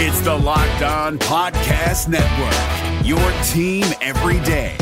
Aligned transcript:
It's 0.00 0.20
the 0.20 0.32
Locked 0.32 0.82
On 0.82 1.18
Podcast 1.18 2.06
Network, 2.06 3.04
your 3.04 3.18
team 3.42 3.84
every 4.00 4.38
day. 4.46 4.76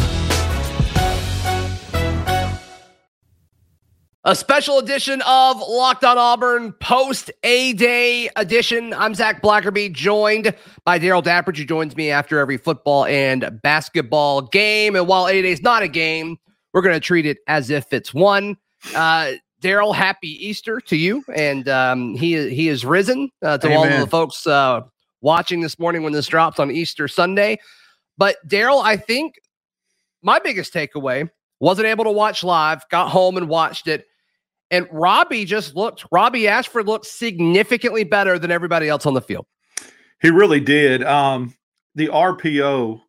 A 4.25 4.37
special 4.37 4.79
edition 4.79 5.23
of 5.27 5.57
Locked 5.57 6.05
On 6.05 6.19
Auburn 6.19 6.73
post 6.83 7.31
A 7.45 7.73
Day 7.73 8.29
edition. 8.37 8.93
I'm 8.93 9.15
Zac 9.15 9.41
Blackerby, 9.41 9.91
joined 9.91 10.55
by 10.85 10.99
Darrell 10.99 11.23
Dapprich, 11.23 11.57
who 11.57 11.65
joins 11.65 11.97
me 11.97 12.11
after 12.11 12.39
every 12.39 12.59
football 12.59 13.07
and 13.07 13.59
basketball 13.63 14.43
game. 14.43 14.97
And 14.97 15.09
while 15.09 15.29
A 15.29 15.41
Day 15.41 15.51
is 15.51 15.63
not 15.63 15.83
a 15.83 15.89
game, 15.89 16.37
we're 16.75 16.83
going 16.83 16.95
to 16.95 17.01
treat 17.01 17.25
it 17.25 17.39
as 17.47 17.71
if 17.71 17.91
it's 17.91 18.13
one. 18.13 18.59
Uh, 18.95 19.33
Darrell, 19.63 19.95
happy 19.95 20.47
Easter 20.47 20.79
to 20.83 20.97
you, 20.97 21.25
and 21.35 21.67
um, 21.71 22.15
he 22.17 22.51
he 22.51 22.69
is 22.69 22.85
risen 22.85 23.31
uh, 23.41 23.57
to 23.57 23.67
Amen. 23.67 23.79
all 23.79 23.85
of 23.87 24.01
the 24.01 24.07
folks 24.07 24.47
uh, 24.47 24.83
watching 25.27 25.61
this 25.61 25.79
morning 25.79 26.03
when 26.03 26.15
this 26.15 26.27
drops 26.27 26.59
on 26.59 26.71
Easter 26.71 27.09
Sunday. 27.09 27.59
But 28.17 28.37
Darrell, 28.47 28.81
I 28.81 28.97
think 28.97 29.35
my 30.23 30.39
biggest 30.39 30.73
takeaway 30.73 31.29
wasn't 31.61 31.89
able 31.89 32.05
to 32.05 32.11
watch 32.11 32.43
live, 32.43 32.89
got 32.91 33.11
home 33.11 33.37
and 33.37 33.49
watched 33.49 33.89
it 33.89 34.07
and 34.71 34.87
Robbie 34.91 35.45
just 35.45 35.77
looked, 35.77 36.05
Robbie 36.11 36.49
Ashford 36.49 36.87
looked 36.87 37.07
significantly 37.07 38.05
better 38.05 38.39
than 38.39 38.51
everybody 38.51 38.89
else 38.89 39.07
on 39.07 39.15
the 39.15 39.21
field. 39.21 39.47
He 40.21 40.31
really 40.31 40.61
did. 40.61 41.05
Um, 41.05 41.55
the 41.95 42.09
RPO 42.09 43.01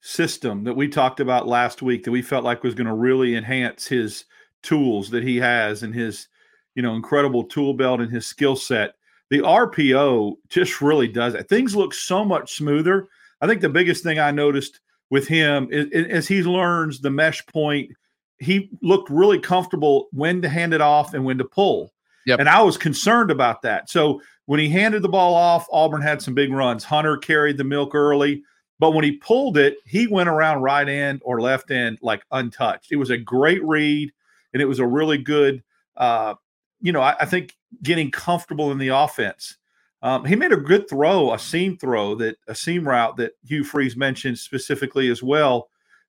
system 0.00 0.64
that 0.64 0.74
we 0.74 0.88
talked 0.88 1.20
about 1.20 1.48
last 1.48 1.82
week 1.82 2.04
that 2.04 2.10
we 2.10 2.22
felt 2.22 2.44
like 2.44 2.62
was 2.62 2.74
going 2.74 2.86
to 2.86 2.94
really 2.94 3.34
enhance 3.34 3.86
his 3.86 4.24
tools 4.62 5.10
that 5.10 5.24
he 5.24 5.36
has 5.38 5.82
and 5.82 5.94
his, 5.94 6.28
you 6.74 6.82
know, 6.82 6.94
incredible 6.94 7.44
tool 7.44 7.74
belt 7.74 8.00
and 8.00 8.12
his 8.12 8.26
skill 8.26 8.56
set. 8.56 8.94
The 9.34 9.40
RPO 9.40 10.36
just 10.48 10.80
really 10.80 11.08
does 11.08 11.34
it. 11.34 11.48
Things 11.48 11.74
look 11.74 11.92
so 11.92 12.24
much 12.24 12.54
smoother. 12.54 13.08
I 13.40 13.48
think 13.48 13.62
the 13.62 13.68
biggest 13.68 14.04
thing 14.04 14.20
I 14.20 14.30
noticed 14.30 14.78
with 15.10 15.26
him 15.26 15.66
is, 15.72 15.88
as 16.06 16.28
he 16.28 16.44
learns 16.44 17.00
the 17.00 17.10
mesh 17.10 17.44
point 17.46 17.90
he 18.38 18.70
looked 18.80 19.10
really 19.10 19.40
comfortable 19.40 20.06
when 20.12 20.40
to 20.42 20.48
hand 20.48 20.72
it 20.72 20.80
off 20.80 21.14
and 21.14 21.24
when 21.24 21.36
to 21.38 21.44
pull. 21.44 21.92
Yep. 22.26 22.38
And 22.38 22.48
I 22.48 22.62
was 22.62 22.76
concerned 22.76 23.32
about 23.32 23.62
that. 23.62 23.90
So 23.90 24.22
when 24.46 24.60
he 24.60 24.68
handed 24.68 25.02
the 25.02 25.08
ball 25.08 25.34
off, 25.34 25.66
Auburn 25.72 26.00
had 26.00 26.22
some 26.22 26.32
big 26.32 26.52
runs. 26.52 26.84
Hunter 26.84 27.16
carried 27.16 27.56
the 27.56 27.64
milk 27.64 27.92
early, 27.92 28.44
but 28.78 28.92
when 28.92 29.02
he 29.02 29.16
pulled 29.16 29.58
it, 29.58 29.78
he 29.84 30.06
went 30.06 30.28
around 30.28 30.62
right 30.62 30.88
end 30.88 31.22
or 31.24 31.40
left 31.40 31.72
end 31.72 31.98
like 32.02 32.22
untouched. 32.30 32.92
It 32.92 32.96
was 32.96 33.10
a 33.10 33.18
great 33.18 33.64
read, 33.64 34.12
and 34.52 34.62
it 34.62 34.66
was 34.66 34.78
a 34.78 34.86
really 34.86 35.18
good, 35.18 35.64
uh, 35.96 36.34
you 36.80 36.92
know, 36.92 37.00
I, 37.00 37.16
I, 37.20 37.24
think 37.24 37.56
getting 37.82 38.10
comfortable 38.10 38.70
in 38.72 38.78
the 38.78 38.88
offense. 38.88 39.56
Um, 40.02 40.24
he 40.24 40.36
made 40.36 40.52
a 40.52 40.56
good 40.56 40.88
throw, 40.88 41.32
a 41.32 41.38
seam 41.38 41.78
throw 41.78 42.14
that 42.16 42.36
a 42.46 42.54
seam 42.54 42.86
route 42.86 43.16
that 43.16 43.32
Hugh 43.46 43.64
Freeze 43.64 43.96
mentioned 43.96 44.38
specifically 44.38 45.08
as 45.08 45.22
well 45.22 45.68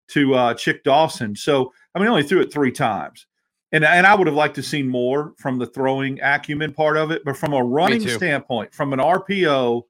to 0.09 0.35
uh, 0.35 0.53
Chick 0.53 0.83
Dawson. 0.83 1.35
So 1.35 1.71
I 1.93 1.99
mean, 1.99 2.07
he 2.07 2.09
only 2.09 2.23
threw 2.23 2.41
it 2.41 2.51
three 2.51 2.71
times. 2.71 3.25
And, 3.71 3.83
and 3.83 4.05
I 4.05 4.15
would 4.15 4.27
have 4.27 4.35
liked 4.35 4.55
to 4.55 4.63
see 4.63 4.83
more 4.83 5.33
from 5.37 5.57
the 5.57 5.65
throwing 5.65 6.19
acumen 6.21 6.73
part 6.73 6.97
of 6.97 7.11
it, 7.11 7.25
but 7.25 7.35
from 7.35 7.53
a 7.53 7.63
running 7.63 8.07
standpoint, 8.07 8.73
from 8.73 8.93
an 8.93 8.99
RPO, 8.99 9.83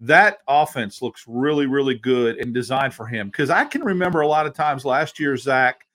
that 0.00 0.38
offense 0.46 1.00
looks 1.00 1.24
really, 1.26 1.66
really 1.66 1.96
good 1.96 2.36
and 2.36 2.52
designed 2.52 2.94
for 2.94 3.06
him. 3.06 3.28
Because 3.28 3.50
I 3.50 3.64
can 3.64 3.82
remember 3.82 4.20
a 4.20 4.28
lot 4.28 4.46
of 4.46 4.54
times 4.54 4.84
last 4.84 5.18
year, 5.18 5.36
Zac, 5.36 5.86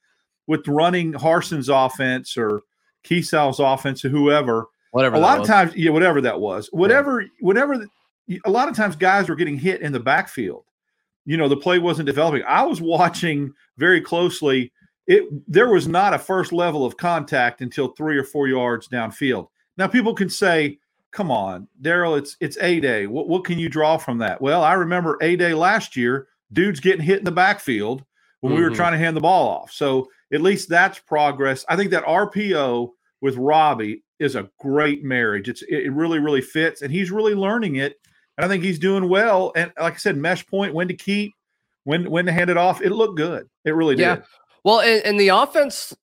with 0.46 0.66
running 0.66 1.12
Harsin's 1.12 1.68
offense 1.68 2.36
or 2.36 2.62
Kiesau's 3.04 3.60
offense 3.60 4.04
or 4.04 4.08
whoever. 4.08 4.66
Whatever. 4.92 5.16
A 5.16 5.20
lot 5.20 5.40
was. 5.40 5.48
of 5.48 5.54
times, 5.54 5.76
yeah, 5.76 5.90
whatever 5.90 6.20
that 6.20 6.40
was, 6.40 6.68
whatever, 6.72 7.22
yeah. 7.22 7.28
whatever. 7.40 7.86
A 8.44 8.50
lot 8.50 8.68
of 8.68 8.76
times, 8.76 8.96
guys 8.96 9.28
were 9.28 9.36
getting 9.36 9.58
hit 9.58 9.80
in 9.80 9.92
the 9.92 10.00
backfield. 10.00 10.64
You 11.26 11.36
know, 11.36 11.48
the 11.48 11.56
play 11.56 11.78
wasn't 11.78 12.06
developing. 12.06 12.42
I 12.46 12.64
was 12.64 12.80
watching 12.80 13.52
very 13.76 14.00
closely 14.00 14.72
it 15.10 15.24
there 15.52 15.68
was 15.68 15.88
not 15.88 16.14
a 16.14 16.18
first 16.18 16.52
level 16.52 16.86
of 16.86 16.96
contact 16.96 17.62
until 17.62 17.88
three 17.88 18.16
or 18.16 18.22
four 18.22 18.46
yards 18.46 18.86
downfield. 18.86 19.48
Now 19.76 19.88
people 19.88 20.14
can 20.14 20.30
say, 20.30 20.78
"Come 21.10 21.32
on, 21.32 21.66
Darrell, 21.80 22.14
it's 22.14 22.36
it's 22.38 22.56
a 22.60 22.78
day. 22.78 23.08
What 23.08 23.28
what 23.28 23.44
can 23.44 23.58
you 23.58 23.68
draw 23.68 23.98
from 23.98 24.18
that?" 24.18 24.40
Well, 24.40 24.62
I 24.62 24.74
remember 24.74 25.18
a 25.20 25.34
day 25.34 25.52
last 25.52 25.96
year, 25.96 26.28
dudes 26.52 26.78
getting 26.78 27.04
hit 27.04 27.18
in 27.18 27.24
the 27.24 27.32
backfield 27.32 28.04
when 28.40 28.52
mm-hmm. 28.52 28.58
we 28.58 28.62
were 28.62 28.70
mm-hmm. 28.70 28.76
trying 28.76 28.92
to 28.92 28.98
hand 28.98 29.16
the 29.16 29.20
ball 29.20 29.48
off. 29.48 29.72
So 29.72 30.08
at 30.32 30.42
least 30.42 30.68
that's 30.68 31.00
progress. 31.00 31.64
I 31.68 31.74
think 31.74 31.90
that 31.90 32.04
RPO 32.04 32.90
with 33.20 33.36
Robbie 33.36 34.04
is 34.20 34.36
a 34.36 34.48
great 34.60 35.02
marriage. 35.02 35.48
It's 35.48 35.62
it 35.62 35.92
really 35.92 36.18
really 36.18 36.42
fits, 36.42 36.82
and 36.82 36.92
he's 36.92 37.10
really 37.10 37.34
learning 37.34 37.76
it. 37.76 37.96
And 38.36 38.44
I 38.44 38.48
think 38.48 38.62
he's 38.62 38.78
doing 38.78 39.08
well. 39.08 39.52
And 39.56 39.72
like 39.78 39.94
I 39.94 39.96
said, 39.96 40.16
mesh 40.16 40.46
point, 40.46 40.72
when 40.74 40.88
to 40.88 40.94
keep, 40.94 41.34
when 41.84 42.10
when 42.10 42.26
to 42.26 42.32
hand 42.32 42.50
it 42.50 42.56
off. 42.56 42.80
It 42.80 42.90
looked 42.90 43.16
good. 43.16 43.48
It 43.64 43.74
really 43.74 43.96
did. 43.96 44.02
yeah. 44.02 44.18
Well, 44.62 44.80
and, 44.80 45.02
and 45.04 45.20
the 45.20 45.28
offense, 45.28 45.96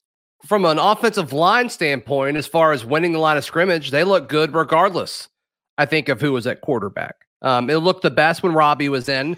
from 0.46 0.66
an 0.66 0.80
offensive 0.80 1.32
line 1.32 1.70
standpoint, 1.70 2.38
as 2.38 2.48
far 2.48 2.72
as 2.72 2.84
winning 2.84 3.14
the 3.14 3.20
line 3.20 3.38
of 3.38 3.46
scrimmage, 3.46 3.92
they 3.92 4.04
look 4.04 4.30
good 4.30 4.54
regardless. 4.54 5.30
I 5.78 5.86
think 5.86 6.10
of 6.10 6.20
who 6.20 6.34
was 6.34 6.48
at 6.48 6.62
quarterback. 6.62 7.16
Um, 7.44 7.70
it 7.70 7.78
looked 7.78 8.02
the 8.02 8.10
best 8.10 8.42
when 8.42 8.54
Robbie 8.54 8.90
was 8.90 9.08
in, 9.08 9.38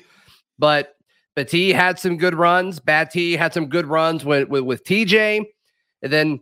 but 0.57 0.95
but 1.35 1.51
had 1.51 1.99
some 1.99 2.17
good 2.17 2.35
runs. 2.35 2.79
Battie 2.79 3.37
had 3.37 3.53
some 3.53 3.67
good 3.67 3.85
runs 3.85 4.25
with 4.25 4.47
with, 4.49 4.63
with 4.63 4.83
TJ, 4.83 5.45
and 6.01 6.11
then 6.11 6.39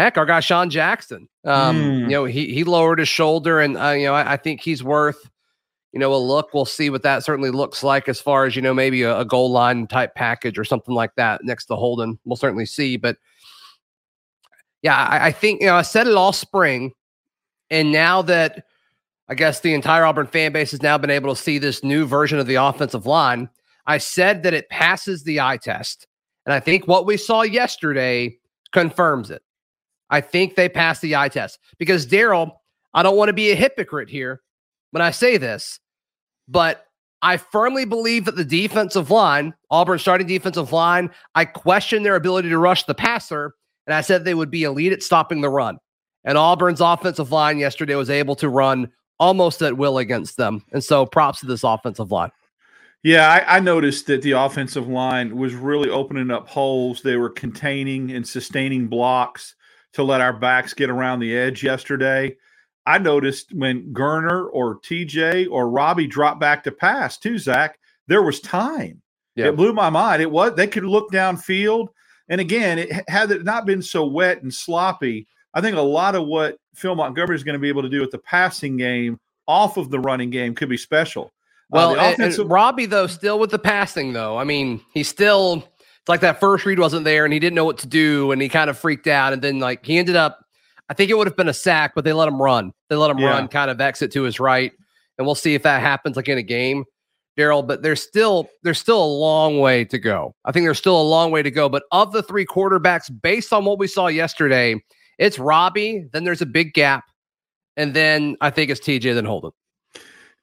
heck, 0.00 0.18
our 0.18 0.26
guy 0.26 0.40
Sean 0.40 0.70
Jackson. 0.70 1.28
Um, 1.44 1.76
mm. 1.76 2.00
You 2.02 2.08
know, 2.08 2.24
he 2.24 2.52
he 2.52 2.64
lowered 2.64 2.98
his 2.98 3.08
shoulder, 3.08 3.60
and 3.60 3.76
uh, 3.76 3.90
you 3.90 4.06
know 4.06 4.14
I, 4.14 4.32
I, 4.32 4.36
think 4.36 4.60
he's 4.60 4.82
worth 4.82 5.30
you 5.92 5.98
know, 5.98 6.14
a 6.14 6.16
look. 6.16 6.54
We'll 6.54 6.64
see 6.64 6.90
what 6.90 7.02
that 7.02 7.24
certainly 7.24 7.50
looks 7.50 7.82
like 7.82 8.08
as 8.08 8.20
far 8.20 8.46
as, 8.46 8.54
you 8.54 8.62
know, 8.62 8.74
maybe 8.74 9.02
a, 9.02 9.18
a 9.18 9.24
goal 9.24 9.50
line 9.50 9.86
type 9.86 10.14
package 10.14 10.58
or 10.58 10.64
something 10.64 10.94
like 10.94 11.14
that 11.16 11.42
next 11.44 11.66
to 11.66 11.76
Holden. 11.76 12.18
We'll 12.24 12.36
certainly 12.36 12.66
see. 12.66 12.96
But 12.96 13.16
yeah, 14.82 14.96
I, 14.96 15.26
I 15.26 15.32
think, 15.32 15.60
you 15.60 15.66
know, 15.66 15.74
I 15.74 15.82
said 15.82 16.06
it 16.06 16.14
all 16.14 16.32
spring. 16.32 16.92
And 17.70 17.92
now 17.92 18.22
that 18.22 18.64
I 19.28 19.34
guess 19.34 19.60
the 19.60 19.74
entire 19.74 20.04
Auburn 20.04 20.26
fan 20.26 20.52
base 20.52 20.70
has 20.70 20.82
now 20.82 20.96
been 20.98 21.10
able 21.10 21.34
to 21.34 21.40
see 21.40 21.58
this 21.58 21.82
new 21.82 22.06
version 22.06 22.38
of 22.38 22.46
the 22.46 22.56
offensive 22.56 23.06
line, 23.06 23.48
I 23.86 23.98
said 23.98 24.44
that 24.44 24.54
it 24.54 24.68
passes 24.68 25.24
the 25.24 25.40
eye 25.40 25.56
test. 25.56 26.06
And 26.46 26.52
I 26.52 26.60
think 26.60 26.86
what 26.86 27.06
we 27.06 27.16
saw 27.16 27.42
yesterday 27.42 28.36
confirms 28.72 29.30
it. 29.30 29.42
I 30.10 30.20
think 30.20 30.54
they 30.54 30.68
passed 30.68 31.02
the 31.02 31.16
eye 31.16 31.28
test 31.28 31.58
because 31.78 32.04
Darrell, 32.04 32.60
I 32.92 33.02
don't 33.02 33.16
want 33.16 33.28
to 33.28 33.34
be 33.34 33.50
a 33.50 33.54
hypocrite 33.54 34.10
here 34.10 34.42
when 34.90 35.02
I 35.02 35.12
say 35.12 35.36
this, 35.36 35.78
but 36.48 36.84
I 37.22 37.36
firmly 37.36 37.84
believe 37.84 38.24
that 38.24 38.36
the 38.36 38.44
defensive 38.44 39.10
line, 39.10 39.54
Auburn 39.70 39.98
starting 39.98 40.26
defensive 40.26 40.72
line, 40.72 41.10
I 41.34 41.44
question 41.44 42.02
their 42.02 42.16
ability 42.16 42.48
to 42.48 42.58
rush 42.58 42.84
the 42.84 42.94
passer. 42.94 43.54
And 43.86 43.94
I 43.94 44.00
said 44.00 44.24
they 44.24 44.34
would 44.34 44.50
be 44.50 44.64
elite 44.64 44.92
at 44.92 45.02
stopping 45.02 45.40
the 45.40 45.48
run. 45.48 45.78
And 46.24 46.36
Auburn's 46.36 46.80
offensive 46.80 47.32
line 47.32 47.58
yesterday 47.58 47.94
was 47.94 48.10
able 48.10 48.36
to 48.36 48.48
run 48.48 48.90
almost 49.18 49.62
at 49.62 49.76
will 49.76 49.98
against 49.98 50.36
them. 50.36 50.64
And 50.72 50.82
so 50.82 51.06
props 51.06 51.40
to 51.40 51.46
this 51.46 51.64
offensive 51.64 52.10
line. 52.10 52.30
Yeah, 53.02 53.30
I, 53.30 53.56
I, 53.56 53.60
noticed 53.60 54.06
that 54.08 54.20
the 54.20 54.32
offensive 54.32 54.86
line 54.86 55.34
was 55.34 55.54
really 55.54 55.88
opening 55.88 56.30
up 56.30 56.46
holes. 56.46 57.00
They 57.00 57.16
were 57.16 57.30
containing 57.30 58.10
and 58.10 58.28
sustaining 58.28 58.88
blocks 58.88 59.54
to 59.94 60.02
let 60.02 60.20
our 60.20 60.32
backs 60.32 60.74
get 60.74 60.90
around 60.90 61.20
the 61.20 61.36
edge 61.36 61.62
yesterday. 61.62 62.36
I 62.86 62.98
noticed 62.98 63.52
when 63.54 63.92
Geriner 63.92 64.48
or 64.52 64.80
TJ 64.80 65.48
or 65.50 65.68
Robbie 65.68 66.06
dropped 66.06 66.40
back 66.40 66.64
to 66.64 66.72
pass 66.72 67.18
too, 67.18 67.38
Zac, 67.38 67.78
there 68.08 68.22
was 68.22 68.40
time. 68.40 69.02
Yeah. 69.36 69.48
It 69.48 69.56
blew 69.56 69.72
my 69.72 69.90
mind. 69.90 70.22
It 70.22 70.30
was 70.30 70.54
they 70.54 70.66
could 70.66 70.84
look 70.84 71.10
downfield. 71.12 71.88
And 72.28 72.40
again, 72.40 72.78
it 72.78 73.08
had 73.08 73.30
it 73.30 73.44
not 73.44 73.66
been 73.66 73.82
so 73.82 74.06
wet 74.06 74.42
and 74.42 74.52
sloppy, 74.52 75.26
I 75.54 75.60
think 75.60 75.76
a 75.76 75.80
lot 75.80 76.14
of 76.14 76.26
what 76.26 76.58
Phil 76.74 76.94
Montgomery 76.94 77.36
is 77.36 77.44
going 77.44 77.54
to 77.54 77.58
be 77.60 77.68
able 77.68 77.82
to 77.82 77.88
do 77.88 78.00
with 78.00 78.10
the 78.10 78.18
passing 78.18 78.76
game 78.76 79.18
off 79.46 79.76
of 79.76 79.90
the 79.90 79.98
running 79.98 80.30
game 80.30 80.54
could 80.54 80.68
be 80.68 80.76
special. 80.76 81.32
Uh, 81.72 81.94
well, 81.94 82.00
uh, 82.00 82.12
offensive- 82.12 82.48
Robbie 82.48 82.86
though, 82.86 83.06
still 83.06 83.38
with 83.38 83.50
the 83.50 83.58
passing 83.58 84.12
though. 84.12 84.36
I 84.36 84.44
mean, 84.44 84.80
he's 84.92 85.08
still 85.08 85.64
like 86.10 86.20
that 86.20 86.40
first 86.40 86.66
read 86.66 86.78
wasn't 86.78 87.04
there, 87.04 87.24
and 87.24 87.32
he 87.32 87.38
didn't 87.40 87.54
know 87.54 87.64
what 87.64 87.78
to 87.78 87.86
do, 87.86 88.32
and 88.32 88.42
he 88.42 88.48
kind 88.48 88.68
of 88.68 88.78
freaked 88.78 89.06
out, 89.06 89.32
and 89.32 89.40
then 89.40 89.58
like 89.58 89.84
he 89.86 89.98
ended 89.98 90.16
up 90.16 90.44
I 90.90 90.92
think 90.92 91.08
it 91.08 91.16
would 91.16 91.28
have 91.28 91.36
been 91.36 91.48
a 91.48 91.54
sack, 91.54 91.92
but 91.94 92.04
they 92.04 92.12
let 92.12 92.26
him 92.26 92.42
run. 92.42 92.72
They 92.88 92.96
let 92.96 93.12
him 93.12 93.18
yeah. 93.18 93.28
run, 93.28 93.46
kind 93.46 93.70
of 93.70 93.80
exit 93.80 94.10
to 94.12 94.24
his 94.24 94.40
right, 94.40 94.72
and 95.16 95.26
we'll 95.26 95.36
see 95.36 95.54
if 95.54 95.62
that 95.62 95.80
happens 95.80 96.16
like 96.16 96.28
in 96.28 96.36
a 96.36 96.42
game, 96.42 96.84
Darrell. 97.36 97.62
But 97.62 97.82
there's 97.82 98.02
still 98.02 98.50
there's 98.64 98.80
still 98.80 99.02
a 99.02 99.06
long 99.06 99.60
way 99.60 99.84
to 99.84 99.98
go. 99.98 100.34
I 100.44 100.50
think 100.50 100.66
there's 100.66 100.78
still 100.78 101.00
a 101.00 101.04
long 101.04 101.30
way 101.30 101.42
to 101.42 101.50
go. 101.50 101.68
But 101.68 101.84
of 101.92 102.10
the 102.10 102.24
three 102.24 102.44
quarterbacks, 102.44 103.08
based 103.22 103.52
on 103.52 103.64
what 103.64 103.78
we 103.78 103.86
saw 103.86 104.08
yesterday, 104.08 104.82
it's 105.16 105.38
Robbie. 105.38 106.08
Then 106.12 106.24
there's 106.24 106.42
a 106.42 106.46
big 106.46 106.74
gap, 106.74 107.04
and 107.76 107.94
then 107.94 108.36
I 108.40 108.50
think 108.50 108.68
it's 108.68 108.80
TJ. 108.80 109.14
Then 109.14 109.24
Holden. 109.24 109.52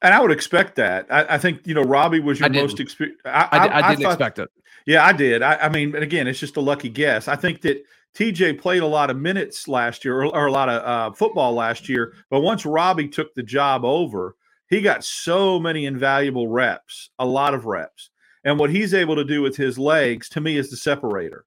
And 0.01 0.13
I 0.13 0.21
would 0.21 0.31
expect 0.31 0.75
that. 0.75 1.07
I, 1.09 1.35
I 1.35 1.37
think 1.39 1.67
you 1.67 1.73
know 1.73 1.81
Robbie 1.83 2.21
was 2.21 2.39
your 2.39 2.49
most 2.49 2.79
experienced. 2.79 3.19
I, 3.25 3.49
I, 3.51 3.57
I, 3.79 3.89
didn't 3.89 4.03
thought, 4.03 4.13
expect 4.13 4.39
it. 4.39 4.49
Yeah, 4.87 5.05
I 5.05 5.11
did. 5.11 5.43
I, 5.43 5.67
mean, 5.67 5.95
again, 5.95 6.27
it's 6.27 6.39
just 6.39 6.55
a 6.55 6.61
lucky 6.61 6.87
guess. 6.87 7.27
I 7.27 7.35
think 7.35 7.61
that 7.63 7.83
TJ 8.15 8.57
played 8.57 8.81
a 8.81 8.87
lot 8.87 9.09
of 9.09 9.17
minutes 9.17 9.67
last 9.67 10.05
year 10.05 10.23
or, 10.23 10.33
or 10.33 10.45
a 10.47 10.51
lot 10.51 10.69
of 10.69 10.81
uh, 10.81 11.13
football 11.13 11.53
last 11.53 11.89
year, 11.89 12.13
but 12.29 12.39
once 12.39 12.65
Robbie 12.65 13.09
took 13.09 13.33
the 13.33 13.43
job 13.43 13.83
over, 13.83 14.37
he 14.69 14.79
got 14.79 15.03
so 15.03 15.59
many 15.59 15.85
invaluable 15.85 16.47
reps, 16.47 17.09
a 17.19 17.25
lot 17.25 17.53
of 17.53 17.65
reps. 17.65 18.11
And 18.45 18.57
what 18.57 18.69
he's 18.69 18.93
able 18.93 19.17
to 19.17 19.25
do 19.25 19.41
with 19.41 19.57
his 19.57 19.77
legs, 19.77 20.29
to 20.29 20.41
me, 20.41 20.57
is 20.57 20.69
the 20.69 20.77
separator. 20.77 21.43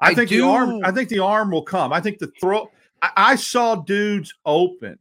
I, 0.00 0.10
I 0.10 0.14
think 0.14 0.28
do... 0.28 0.42
the 0.42 0.46
arm. 0.46 0.80
I 0.84 0.92
think 0.92 1.08
the 1.08 1.18
arm 1.18 1.50
will 1.50 1.62
come. 1.62 1.92
I 1.92 2.00
think 2.00 2.20
the 2.20 2.32
throw. 2.40 2.70
I, 3.02 3.10
I 3.16 3.34
saw 3.34 3.74
dudes 3.74 4.32
open 4.46 4.98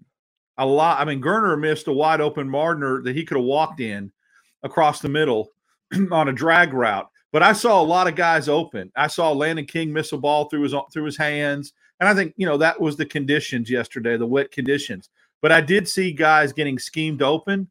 a 0.58 0.66
lot. 0.66 1.00
I 1.00 1.06
mean, 1.06 1.22
Geriner 1.22 1.60
missed 1.60 1.88
a 1.88 1.94
wide 1.94 2.22
open 2.22 2.50
Mardner 2.50 3.04
that 3.04 3.16
he 3.16 3.24
could 3.24 3.38
have 3.38 3.46
walked 3.46 3.80
in 3.80 4.12
across 4.64 5.00
the 5.00 5.10
middle 5.10 5.52
on 6.12 6.28
a 6.28 6.34
drag 6.34 6.74
route. 6.74 7.08
But 7.34 7.42
I 7.42 7.52
saw 7.52 7.82
a 7.82 7.84
lot 7.84 8.08
of 8.08 8.16
guys 8.16 8.48
open. 8.48 8.92
I 8.96 9.08
saw 9.08 9.32
Landon 9.32 9.66
King 9.66 9.92
miss 9.92 10.12
a 10.14 10.18
ball 10.18 10.46
through 10.46 10.62
his 10.62 10.76
through 10.94 11.06
his 11.06 11.18
hands, 11.18 11.74
and 12.00 12.08
I 12.08 12.14
think 12.14 12.34
you 12.38 12.46
know 12.46 12.58
that 12.58 12.80
was 12.80 12.96
the 12.96 13.08
conditions 13.08 13.70
yesterday, 13.70 14.16
the 14.16 14.26
wet 14.26 14.52
conditions. 14.52 15.10
But 15.42 15.52
I 15.52 15.60
did 15.60 15.90
see 15.90 16.14
guys 16.14 16.54
getting 16.54 16.78
schemed 16.78 17.24
open, 17.24 17.68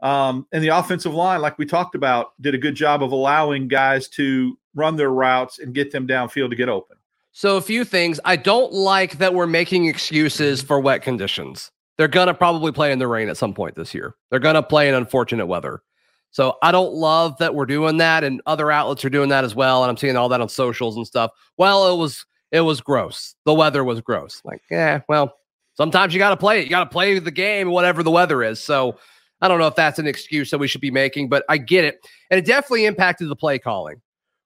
um, 0.00 0.46
and 0.52 0.62
the 0.62 0.68
offensive 0.68 1.14
line, 1.14 1.40
like 1.40 1.58
we 1.58 1.64
talked 1.64 1.94
about, 1.94 2.40
did 2.42 2.54
a 2.54 2.58
good 2.58 2.74
job 2.74 3.02
of 3.02 3.10
allowing 3.10 3.66
guys 3.66 4.08
to 4.10 4.58
run 4.74 4.96
their 4.96 5.10
routes 5.10 5.58
and 5.58 5.74
get 5.74 5.90
them 5.90 6.06
downfield 6.06 6.50
to 6.50 6.56
get 6.56 6.68
open. 6.68 6.98
So 7.32 7.56
a 7.56 7.62
few 7.62 7.84
things. 7.84 8.20
I 8.26 8.36
don't 8.36 8.74
like 8.74 9.18
that 9.18 9.32
we're 9.32 9.46
making 9.46 9.86
excuses 9.86 10.60
for 10.60 10.78
wet 10.80 11.02
conditions. 11.02 11.70
They're 11.96 12.08
gonna 12.08 12.34
probably 12.34 12.72
play 12.72 12.92
in 12.92 12.98
the 12.98 13.08
rain 13.08 13.30
at 13.30 13.38
some 13.38 13.54
point 13.54 13.74
this 13.74 13.94
year. 13.94 14.16
They're 14.30 14.38
gonna 14.38 14.62
play 14.62 14.86
in 14.86 14.94
unfortunate 14.94 15.46
weather. 15.46 15.82
So 16.30 16.56
I 16.62 16.72
don't 16.72 16.92
love 16.92 17.38
that 17.38 17.54
we're 17.54 17.66
doing 17.66 17.96
that, 17.98 18.24
and 18.24 18.40
other 18.46 18.70
outlets 18.70 19.04
are 19.04 19.10
doing 19.10 19.30
that 19.30 19.44
as 19.44 19.54
well. 19.54 19.82
And 19.82 19.90
I'm 19.90 19.96
seeing 19.96 20.16
all 20.16 20.28
that 20.28 20.40
on 20.40 20.48
socials 20.48 20.96
and 20.96 21.06
stuff. 21.06 21.30
Well, 21.56 21.92
it 21.92 21.98
was 21.98 22.24
it 22.52 22.60
was 22.60 22.80
gross. 22.80 23.34
The 23.44 23.54
weather 23.54 23.84
was 23.84 24.00
gross. 24.00 24.40
Like, 24.44 24.62
yeah, 24.70 25.00
well, 25.08 25.34
sometimes 25.74 26.14
you 26.14 26.18
got 26.18 26.30
to 26.30 26.36
play 26.36 26.60
it. 26.60 26.64
You 26.64 26.70
got 26.70 26.84
to 26.84 26.90
play 26.90 27.18
the 27.18 27.30
game, 27.30 27.70
whatever 27.70 28.02
the 28.02 28.10
weather 28.10 28.42
is. 28.42 28.60
So 28.62 28.96
I 29.40 29.48
don't 29.48 29.58
know 29.58 29.66
if 29.66 29.74
that's 29.74 29.98
an 29.98 30.06
excuse 30.06 30.50
that 30.50 30.58
we 30.58 30.68
should 30.68 30.80
be 30.80 30.90
making, 30.90 31.28
but 31.28 31.44
I 31.48 31.58
get 31.58 31.84
it, 31.84 31.98
and 32.30 32.38
it 32.38 32.44
definitely 32.44 32.86
impacted 32.86 33.28
the 33.28 33.36
play 33.36 33.58
calling, 33.58 34.00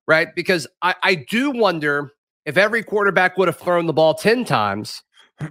right? 0.06 0.28
Because 0.34 0.66
I, 0.82 0.94
I 1.02 1.14
do 1.14 1.50
wonder 1.50 2.12
if 2.44 2.56
every 2.56 2.82
quarterback 2.82 3.36
would 3.38 3.48
have 3.48 3.58
thrown 3.58 3.86
the 3.86 3.92
ball 3.92 4.14
ten 4.14 4.44
times 4.44 5.02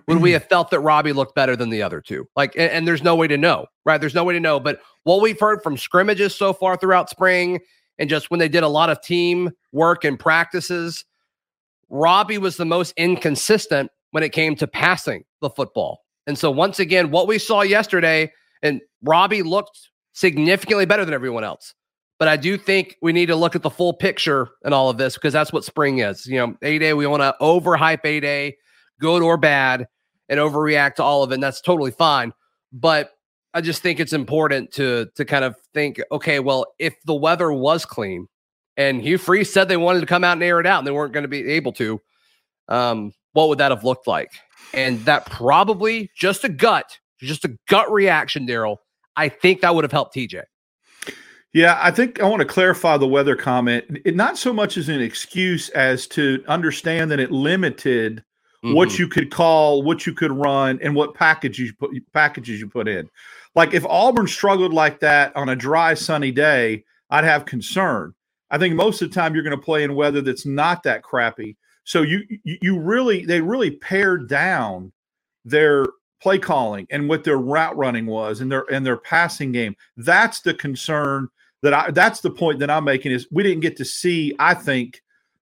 would 0.08 0.22
we 0.22 0.32
have 0.32 0.46
felt 0.46 0.70
that 0.72 0.80
Robbie 0.80 1.14
looked 1.14 1.36
better 1.36 1.56
than 1.56 1.70
the 1.70 1.82
other 1.82 2.02
two? 2.02 2.28
Like, 2.36 2.54
and, 2.56 2.72
and, 2.72 2.88
there's 2.88 3.04
no 3.04 3.16
way 3.16 3.28
to 3.28 3.38
know, 3.38 3.66
right? 3.86 4.00
There's 4.00 4.16
no 4.16 4.24
way 4.24 4.34
to 4.34 4.40
know. 4.40 4.60
But 4.60 4.82
what 5.04 5.22
we've 5.22 5.40
heard 5.40 5.62
from 5.62 5.78
scrimmages 5.78 6.36
so 6.36 6.54
far 6.54 6.78
throughout 6.78 7.10
spring, 7.10 7.60
and 7.98 8.10
just 8.10 8.32
when 8.32 8.40
they 8.40 8.50
did 8.50 8.64
a 8.64 8.68
lot 8.68 8.90
of 8.90 9.02
team 9.02 9.52
work 9.72 10.04
and 10.04 10.20
practices, 10.20 11.06
Robbie 11.90 12.38
was 12.38 12.58
the 12.58 12.66
most 12.66 12.94
inconsistent 12.98 13.92
when 14.12 14.24
it 14.24 14.30
came 14.30 14.56
to 14.56 14.68
passing 14.68 15.24
the 15.42 15.50
football. 15.50 16.02
And 16.28 16.38
so, 16.38 16.52
once 16.52 16.80
again, 16.80 17.12
what 17.12 17.28
we 17.28 17.38
saw 17.38 17.62
yesterday, 17.62 18.32
and 18.62 18.82
Robbie 19.04 19.44
looked 19.44 19.90
significantly 20.14 20.86
better 20.86 21.06
than 21.06 21.14
everyone 21.14 21.44
else. 21.44 21.74
But 22.20 22.28
I 22.28 22.38
do 22.38 22.56
think 22.56 22.98
we 23.02 23.14
need 23.14 23.26
to 23.28 23.36
look 23.36 23.56
at 23.56 23.64
the 23.64 23.70
full 23.72 23.94
picture 23.94 24.50
and 24.64 24.76
all 24.76 24.90
of 24.90 24.98
this 24.98 25.16
because 25.16 25.34
that's 25.34 25.52
what 25.52 25.64
spring 25.64 26.00
is. 26.00 26.28
You 26.28 26.38
know, 26.38 26.56
A 26.62 26.78
Day, 26.78 26.94
we 26.94 27.08
want 27.08 27.24
to 27.24 27.36
overhype 27.42 28.06
A 28.06 28.20
Day 28.20 28.58
good 29.02 29.22
or 29.22 29.36
bad, 29.36 29.88
and 30.30 30.40
overreact 30.40 30.96
to 30.96 31.04
all 31.04 31.24
of 31.24 31.32
it. 31.32 31.36
And 31.36 31.44
that's 31.44 31.60
totally 31.60 31.92
fine. 31.92 32.32
But 32.72 33.12
I 33.54 33.60
just 33.60 33.82
think 33.82 34.00
it's 34.00 34.14
important 34.14 34.72
to 34.74 35.08
to 35.16 35.26
kind 35.26 35.44
of 35.44 35.56
think, 35.74 36.02
okay, 36.12 36.40
well, 36.40 36.66
if 36.80 36.96
the 37.06 37.16
weather 37.16 37.52
was 37.52 37.86
clean, 37.86 38.28
and 38.78 39.02
Hugh 39.02 39.18
Freeze 39.18 39.52
said 39.52 39.68
they 39.68 39.78
wanted 39.78 40.00
to 40.00 40.06
come 40.06 40.24
out 40.24 40.34
and 40.34 40.44
air 40.44 40.60
it 40.60 40.66
out, 40.66 40.80
and 40.80 40.88
they 40.88 40.92
weren't 40.92 41.14
going 41.14 41.24
to 41.24 41.28
be 41.28 41.46
able 41.52 41.74
to, 41.74 42.00
um, 42.70 43.12
what 43.34 43.50
would 43.50 43.58
that 43.58 43.72
have 43.72 43.84
looked 43.84 44.08
like? 44.08 44.32
And 44.74 45.04
that 45.06 45.26
probably 45.26 46.10
just 46.16 46.46
a 46.46 46.50
gut, 46.50 46.98
just 47.20 47.44
a 47.44 47.58
gut 47.68 47.92
reaction, 47.92 48.46
Darrell. 48.46 48.80
I 49.18 49.28
think 49.28 49.62
that 49.62 49.76
would 49.76 49.84
have 49.84 49.92
helped 49.92 50.16
TJ. 50.16 50.44
Yeah, 51.54 51.78
I 51.82 51.92
think 51.92 52.22
I 52.22 52.26
want 52.26 52.40
to 52.40 52.48
clarify 52.48 52.96
the 52.96 53.08
weather 53.08 53.36
comment. 53.36 54.00
It 54.06 54.16
not 54.16 54.38
so 54.38 54.54
much 54.54 54.78
as 54.78 54.88
an 54.88 55.02
excuse 55.02 55.68
as 55.70 56.08
to 56.08 56.42
understand 56.48 57.12
that 57.12 57.20
it 57.20 57.30
limited 57.30 58.24
mm-hmm. 58.64 58.76
what 58.76 59.00
you 59.00 59.08
could 59.08 59.32
call, 59.32 59.84
what 59.84 60.06
you 60.06 60.14
could 60.14 60.32
run, 60.32 60.80
and 60.82 60.96
what 60.96 61.14
packages 61.14 61.68
you 61.68 61.74
put 61.74 61.92
packages 62.14 62.60
you 62.60 62.68
put 62.68 62.88
in. 62.88 63.10
Like 63.56 63.74
if 63.74 63.86
Auburn 63.86 64.28
struggled 64.28 64.74
like 64.74 65.00
that 65.02 65.36
on 65.36 65.50
a 65.50 65.56
dry, 65.56 65.94
sunny 65.94 66.32
day, 66.32 66.84
I'd 67.10 67.24
have 67.24 67.46
concern. 67.46 68.14
I 68.50 68.58
think 68.58 68.76
most 68.76 69.02
of 69.02 69.10
the 69.10 69.16
time 69.16 69.34
you're 69.34 69.44
going 69.44 69.58
to 69.58 69.64
play 69.64 69.84
in 69.84 69.96
weather 69.96 70.22
that's 70.22 70.46
not 70.46 70.84
that 70.84 71.04
crappy. 71.04 71.58
So 71.84 72.02
you 72.02 72.22
you 72.44 72.80
really 72.80 73.26
they 73.26 73.42
really 73.42 73.72
pared 73.72 74.30
down 74.30 74.92
their 75.44 75.86
play 76.22 76.38
calling 76.38 76.86
and 76.92 77.10
what 77.10 77.24
their 77.24 77.38
route 77.38 77.76
running 77.76 78.06
was 78.06 78.42
and 78.42 78.52
their 78.52 78.72
and 78.72 78.86
their 78.86 78.98
passing 78.98 79.52
game. 79.52 79.76
That's 79.98 80.42
the 80.42 80.54
concern 80.54 81.30
that 81.64 81.74
I 81.74 81.92
that's 81.92 82.22
the 82.22 82.30
point 82.30 82.60
that 82.60 82.70
I'm 82.70 82.84
making 82.84 83.12
is 83.12 83.28
we 83.32 83.44
didn't 83.44 83.62
get 83.62 83.78
to 83.78 83.86
see, 83.86 84.36
I 84.40 84.54
think, 84.54 85.02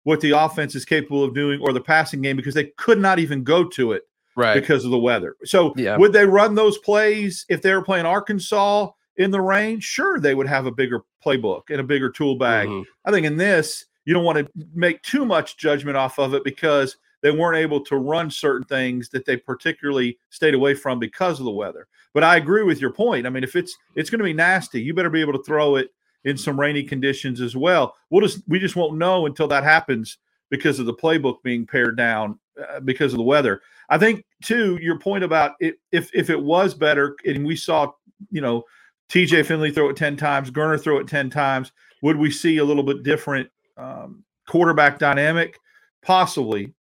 what 0.08 0.22
the 0.22 0.30
offense 0.30 0.74
is 0.74 0.86
capable 0.86 1.22
of 1.22 1.34
doing 1.34 1.60
or 1.60 1.70
the 1.70 1.80
passing 1.82 2.22
game 2.22 2.34
because 2.34 2.54
they 2.54 2.64
could 2.78 2.98
not 2.98 3.18
even 3.18 3.44
go 3.44 3.62
to 3.62 3.92
it 3.92 4.04
right. 4.36 4.54
because 4.54 4.86
of 4.86 4.90
the 4.90 4.98
weather. 4.98 5.36
So 5.44 5.74
yeah. 5.76 5.98
would 5.98 6.14
they 6.14 6.24
run 6.24 6.54
those 6.54 6.78
plays 6.78 7.44
if 7.50 7.60
they 7.60 7.74
were 7.74 7.82
playing 7.82 8.06
Arkansas 8.06 8.88
in 9.18 9.30
the 9.30 9.42
rain? 9.42 9.80
Sure, 9.80 10.18
they 10.18 10.34
would 10.34 10.46
have 10.46 10.64
a 10.64 10.70
bigger 10.70 11.02
playbook 11.22 11.64
and 11.68 11.78
a 11.78 11.84
bigger 11.84 12.08
tool 12.08 12.36
bag. 12.36 12.68
Mm-hmm. 12.68 12.84
I 13.04 13.10
think 13.10 13.26
in 13.26 13.36
this, 13.36 13.84
you 14.06 14.14
don't 14.14 14.24
want 14.24 14.38
to 14.38 14.48
make 14.74 15.02
too 15.02 15.26
much 15.26 15.58
judgment 15.58 15.98
off 15.98 16.18
of 16.18 16.32
it 16.32 16.42
because 16.42 16.96
they 17.20 17.30
weren't 17.30 17.58
able 17.58 17.84
to 17.84 17.96
run 17.96 18.30
certain 18.30 18.66
things 18.66 19.10
that 19.10 19.26
they 19.26 19.36
particularly 19.36 20.18
stayed 20.30 20.54
away 20.54 20.72
from 20.72 20.98
because 20.98 21.38
of 21.38 21.44
the 21.44 21.50
weather. 21.50 21.86
But 22.14 22.24
I 22.24 22.36
agree 22.36 22.62
with 22.62 22.80
your 22.80 22.94
point. 22.94 23.26
I 23.26 23.30
mean, 23.30 23.44
if 23.44 23.54
it's 23.54 23.76
it's 23.94 24.08
going 24.08 24.20
to 24.20 24.24
be 24.24 24.32
nasty, 24.32 24.80
you 24.80 24.94
better 24.94 25.10
be 25.10 25.20
able 25.20 25.34
to 25.34 25.44
throw 25.44 25.76
it 25.76 25.90
in 26.24 26.36
some 26.36 26.58
rainy 26.58 26.82
conditions 26.82 27.40
as 27.40 27.56
well. 27.56 27.94
We'll 28.10 28.26
just 28.26 28.42
we 28.48 28.58
just 28.58 28.76
won't 28.76 28.98
know 28.98 29.26
until 29.26 29.48
that 29.48 29.64
happens 29.64 30.18
because 30.50 30.78
of 30.78 30.86
the 30.86 30.94
playbook 30.94 31.42
being 31.42 31.66
pared 31.66 31.96
down 31.96 32.38
uh, 32.60 32.80
because 32.80 33.12
of 33.12 33.18
the 33.18 33.24
weather. 33.24 33.60
I 33.88 33.98
think 33.98 34.24
too 34.42 34.78
your 34.80 34.98
point 34.98 35.24
about 35.24 35.52
it, 35.60 35.78
if 35.92 36.10
if 36.14 36.30
it 36.30 36.40
was 36.40 36.74
better 36.74 37.16
and 37.24 37.46
we 37.46 37.56
saw 37.56 37.92
you 38.30 38.40
know 38.40 38.64
TJ 39.08 39.46
Finley 39.46 39.70
throw 39.70 39.88
it 39.88 39.96
ten 39.96 40.16
times, 40.16 40.50
Geriner 40.50 40.80
throw 40.80 40.98
it 40.98 41.08
ten 41.08 41.30
times, 41.30 41.72
would 42.02 42.16
we 42.16 42.30
see 42.30 42.58
a 42.58 42.64
little 42.64 42.82
bit 42.82 43.02
different 43.02 43.48
um, 43.76 44.24
quarterback 44.46 44.98
dynamic? 44.98 45.58
Possibly. 46.02 46.72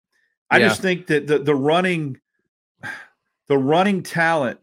I 0.49 0.57
yeah. 0.57 0.69
just 0.69 0.81
think 0.81 1.07
that 1.07 1.27
the 1.27 1.39
the 1.39 1.55
running 1.55 2.19
the 3.47 3.57
running 3.57 4.03
talent 4.03 4.59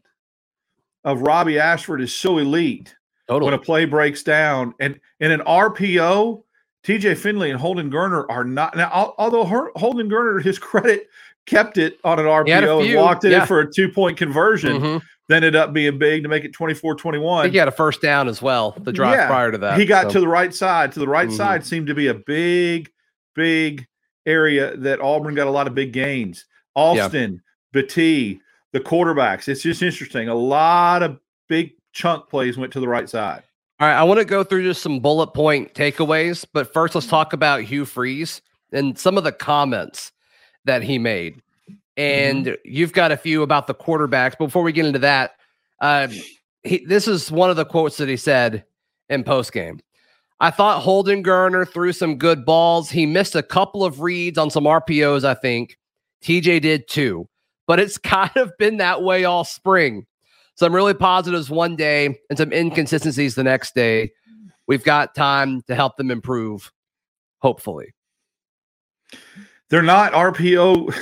of 1.05 1.23
Robbie 1.23 1.59
Ashford 1.59 2.01
is 2.01 2.15
so 2.15 2.39
elite 2.39 2.95
Totally. 3.29 3.51
When 3.51 3.59
a 3.59 3.63
play 3.63 3.85
breaks 3.87 4.23
down, 4.23 4.75
and 4.81 5.01
in 5.21 5.31
an 5.31 5.41
RPO, 5.41 6.43
TJ 6.85 7.17
Finley 7.17 7.51
and 7.51 7.59
Holden 7.59 7.91
Geriner 7.91 8.27
are 8.29 8.45
not 8.45 8.77
now. 8.77 9.15
Although 9.19 9.45
Holden 9.45 10.11
Geriner, 10.11 10.43
his 10.43 10.59
credit, 10.59 11.09
kept 11.47 11.79
it 11.79 11.99
on 12.05 12.19
an 12.19 12.27
RPO 12.27 12.87
and 12.87 12.97
walked 12.97 13.25
it 13.25 13.33
yeah. 13.33 13.43
in 13.43 13.47
for 13.47 13.61
a 13.61 13.71
two 13.71 13.89
point 13.89 14.17
conversion. 14.17 14.81
Mm-hmm. 14.81 15.07
Then 15.27 15.39
ended 15.39 15.57
up 15.57 15.73
being 15.73 15.99
big 15.99 16.23
to 16.25 16.29
make 16.29 16.45
it 16.45 16.53
24 16.53 16.97
21. 16.97 17.51
He 17.51 17.57
had 17.57 17.67
a 17.67 17.73
first 17.73 18.03
down 18.03 18.29
as 18.29 18.43
well, 18.43 18.77
the 18.83 18.93
drive 18.93 19.15
yeah. 19.15 19.27
prior 19.27 19.51
to 19.51 19.57
that. 19.57 19.81
He 19.81 19.87
got 19.87 20.05
so. 20.05 20.11
to 20.11 20.21
the 20.21 20.29
right 20.29 20.55
side. 20.55 20.93
To 20.93 21.01
the 21.01 21.09
right 21.09 21.29
mm-hmm. 21.29 21.37
side 21.37 21.65
seemed 21.65 21.87
to 21.87 21.95
be 21.95 22.09
a 22.09 22.15
big, 22.15 22.93
big 23.35 23.87
area 24.27 24.77
that 24.77 25.01
Auburn 25.01 25.35
got 25.35 25.47
a 25.47 25.51
lot 25.51 25.67
of 25.67 25.75
big 25.75 25.95
gains. 25.95 26.45
Austin, 26.75 27.41
yeah. 27.73 27.81
The 28.73 28.81
quarterbacks. 28.81 29.49
It's 29.49 29.63
just 29.63 29.83
interesting. 29.83 30.29
A 30.29 30.35
lot 30.35 31.03
of 31.03 31.19
big 31.49 31.73
chunk 31.95 32.29
plays 32.29 32.59
went 32.59 32.73
to 32.75 32.81
the 32.81 32.89
right 32.89 33.09
side. 33.09 33.45
All 33.81 33.89
right, 33.89 33.97
I 33.97 34.03
want 34.05 34.19
to 34.21 34.25
go 34.25 34.45
through 34.45 34.65
just 34.65 34.83
some 34.83 35.01
bullet 35.01 35.29
point 35.29 35.75
takeaways, 35.75 36.45
but 36.53 36.73
first 36.73 36.95
let's 36.95 37.07
talk 37.07 37.33
about 37.33 37.63
Hugh 37.63 37.85
Freeze 37.85 38.43
and 38.73 38.99
some 38.99 39.17
of 39.17 39.25
the 39.25 39.33
comments 39.33 40.13
that 40.65 40.83
he 40.83 40.99
made. 40.99 41.41
And 41.97 42.47
mm-hmm. 42.47 42.55
you've 42.65 42.93
got 42.93 43.13
a 43.13 43.17
few 43.17 43.43
about 43.43 43.67
the 43.67 43.75
quarterbacks. 43.75 44.37
Before 44.37 44.63
we 44.63 44.73
get 44.73 44.87
into 44.87 44.99
that, 45.01 45.33
uh, 45.81 46.09
he, 46.63 46.85
this 46.85 47.09
is 47.09 47.31
one 47.31 47.51
of 47.51 47.57
the 47.57 47.65
quotes 47.65 47.97
that 47.97 48.09
he 48.09 48.17
said 48.17 48.65
in 49.09 49.25
post 49.25 49.53
game. 49.53 49.81
I 50.41 50.51
thought 50.51 50.83
Holden 50.83 51.23
Geriner 51.23 51.69
threw 51.69 51.93
some 51.93 52.17
good 52.17 52.45
balls. 52.45 52.91
He 52.91 53.07
missed 53.07 53.35
a 53.35 53.43
couple 53.43 53.85
of 53.85 54.01
reads 54.01 54.39
on 54.39 54.51
some 54.51 54.65
RPOs, 54.65 55.25
I 55.25 55.35
think. 55.35 55.79
TJ 56.23 56.63
did 56.63 56.89
too, 56.89 57.29
but 57.67 57.81
it's 57.81 57.99
kind 57.99 58.37
of 58.37 58.57
been 58.59 58.79
that 58.79 59.03
way 59.03 59.25
all 59.25 59.45
spring 59.45 60.07
some 60.55 60.75
really 60.75 60.95
positives 60.95 61.51
one 61.51 61.77
day 61.77 62.19
and 62.29 62.39
some 62.39 62.53
inconsistencies 62.53 63.35
the 63.35 63.45
next 63.45 63.75
day. 63.75 64.13
We've 64.67 64.85
got 64.85 65.15
time 65.15 65.63
to 65.63 65.75
help 65.75 65.97
them 65.97 66.11
improve, 66.11 66.73
hopefully. 67.39 67.95
They're 69.69 69.83
not 69.83 70.13
RPO 70.13 70.95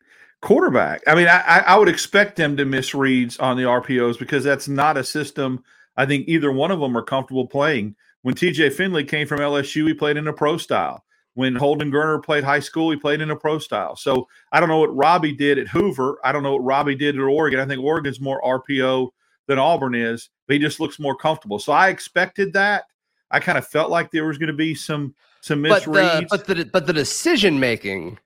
quarterback. 0.42 1.02
I 1.06 1.14
mean, 1.14 1.28
I, 1.28 1.64
I 1.66 1.78
would 1.78 1.88
expect 1.88 2.36
them 2.36 2.56
to 2.56 2.64
miss 2.64 2.94
reads 2.94 3.38
on 3.38 3.56
the 3.56 3.62
RPOs 3.64 4.18
because 4.18 4.44
that's 4.44 4.68
not 4.68 4.96
a 4.96 5.04
system 5.04 5.62
I 5.96 6.06
think 6.06 6.28
either 6.28 6.52
one 6.52 6.70
of 6.70 6.80
them 6.80 6.96
are 6.96 7.02
comfortable 7.02 7.46
playing. 7.46 7.96
When 8.22 8.34
TJ 8.34 8.72
Finley 8.72 9.04
came 9.04 9.26
from 9.26 9.40
LSU, 9.40 9.86
he 9.86 9.94
played 9.94 10.16
in 10.16 10.28
a 10.28 10.32
pro 10.32 10.56
style. 10.58 11.04
When 11.36 11.54
Holden 11.54 11.92
Geriner 11.92 12.24
played 12.24 12.44
high 12.44 12.60
school, 12.60 12.90
he 12.90 12.96
played 12.96 13.20
in 13.20 13.30
a 13.30 13.36
pro 13.36 13.58
style. 13.58 13.94
So 13.94 14.26
I 14.52 14.58
don't 14.58 14.70
know 14.70 14.78
what 14.78 14.96
Robbie 14.96 15.34
did 15.34 15.58
at 15.58 15.68
Hoover. 15.68 16.18
I 16.24 16.32
don't 16.32 16.42
know 16.42 16.52
what 16.52 16.64
Robbie 16.64 16.94
did 16.94 17.14
at 17.14 17.20
Oregon. 17.20 17.60
I 17.60 17.66
think 17.66 17.82
Oregon's 17.82 18.22
more 18.22 18.40
RPO 18.40 19.10
than 19.46 19.58
Auburn 19.58 19.94
is, 19.94 20.30
but 20.46 20.54
he 20.54 20.58
just 20.58 20.80
looks 20.80 20.98
more 20.98 21.14
comfortable. 21.14 21.58
So 21.58 21.74
I 21.74 21.90
expected 21.90 22.54
that. 22.54 22.84
I 23.30 23.40
kind 23.40 23.58
of 23.58 23.66
felt 23.66 23.90
like 23.90 24.10
there 24.10 24.24
was 24.24 24.38
going 24.38 24.46
to 24.46 24.54
be 24.54 24.74
some 24.74 25.14
some 25.42 25.62
misreads. 25.62 26.26
But 26.30 26.46
the, 26.46 26.54
but 26.54 26.56
the 26.56 26.64
but 26.72 26.86
the 26.86 26.94
decision 26.94 27.60
making 27.60 28.18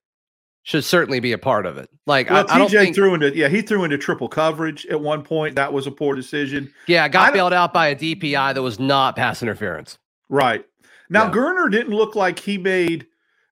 should 0.63 0.85
certainly 0.85 1.19
be 1.19 1.33
a 1.33 1.39
part 1.39 1.67
of 1.67 1.79
it. 1.79 1.91
Like 2.07 2.31
well, 2.31 2.47
I, 2.49 2.55
I, 2.55 2.59
don't 2.59 2.71
TJ 2.71 2.79
think, 2.79 2.95
threw 2.95 3.15
into 3.15 3.35
yeah 3.35 3.49
he 3.49 3.61
threw 3.61 3.83
into 3.83 3.99
triple 3.99 4.29
coverage 4.29 4.87
at 4.87 5.01
one 5.01 5.25
point. 5.25 5.57
That 5.57 5.73
was 5.73 5.89
a 5.89 5.91
poor 5.91 6.15
decision. 6.15 6.73
yeah, 6.87 7.09
got 7.09 7.27
don't- 7.27 7.35
bailed 7.35 7.53
out 7.53 7.73
by 7.73 7.89
a 7.89 7.97
DPI 7.97 8.55
that 8.55 8.63
was 8.63 8.79
not 8.79 9.17
pass 9.17 9.43
interference. 9.43 9.99
Right. 10.29 10.65
Now 11.11 11.25
Yeah. 11.25 11.33
Geriner 11.33 11.71
didn't 11.71 11.93
look 11.93 12.15
like 12.15 12.39
he 12.39 12.57
made 12.57 13.07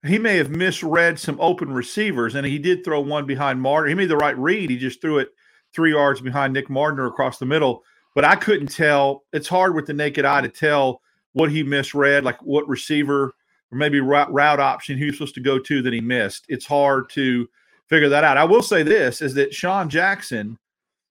he 0.07 0.19
may 0.19 0.37
have 0.37 0.51
misread 0.51 1.19
some 1.19 1.41
open 1.41 1.73
receivers, 1.73 2.37
and 2.37 2.47
he 2.47 2.59
did 2.59 2.85
throw 2.85 3.01
one 3.01 3.27
behind 3.27 3.61
Mardner. 3.61 3.89
He 3.89 3.95
made 3.97 4.09
the 4.09 4.17
right 4.17 4.39
read. 4.39 4.71
He 4.71 4.79
just 4.79 5.03
threw 5.03 5.19
it 5.19 5.31
three 5.75 5.91
yards 5.91 6.21
behind 6.21 6.53
Nick 6.53 6.69
Mardner 6.69 7.09
across 7.09 7.39
the 7.39 7.47
middle. 7.47 7.83
But 8.15 8.25
I 8.25 8.37
couldn't 8.37 8.69
tell. 8.69 9.25
It's 9.33 9.49
hard 9.49 9.75
with 9.75 9.87
the 9.87 9.93
naked 9.93 10.25
eye 10.25 10.41
to 10.41 10.49
tell 10.49 11.03
what 11.33 11.51
he 11.51 11.65
misread, 11.65 12.25
like 12.25 12.41
what 12.43 12.69
receiver 12.69 13.35
or 13.71 13.79
maybe 13.79 14.01
route, 14.01 14.33
route 14.33 14.61
option 14.61 14.97
he 14.97 15.05
was 15.05 15.17
supposed 15.17 15.35
to 15.35 15.41
go 15.41 15.59
to 15.59 15.83
that 15.83 15.93
he 15.93 16.01
missed. 16.01 16.47
It's 16.49 16.65
hard 16.65 17.11
to 17.11 17.49
figure 17.89 18.09
that 18.09 18.25
out. 18.25 18.37
I 18.37 18.45
will 18.45 18.63
say 18.63 18.83
this 18.83 19.21
is 19.21 19.35
that 19.35 19.53
Sean 19.53 19.89
Jackson 19.89 20.59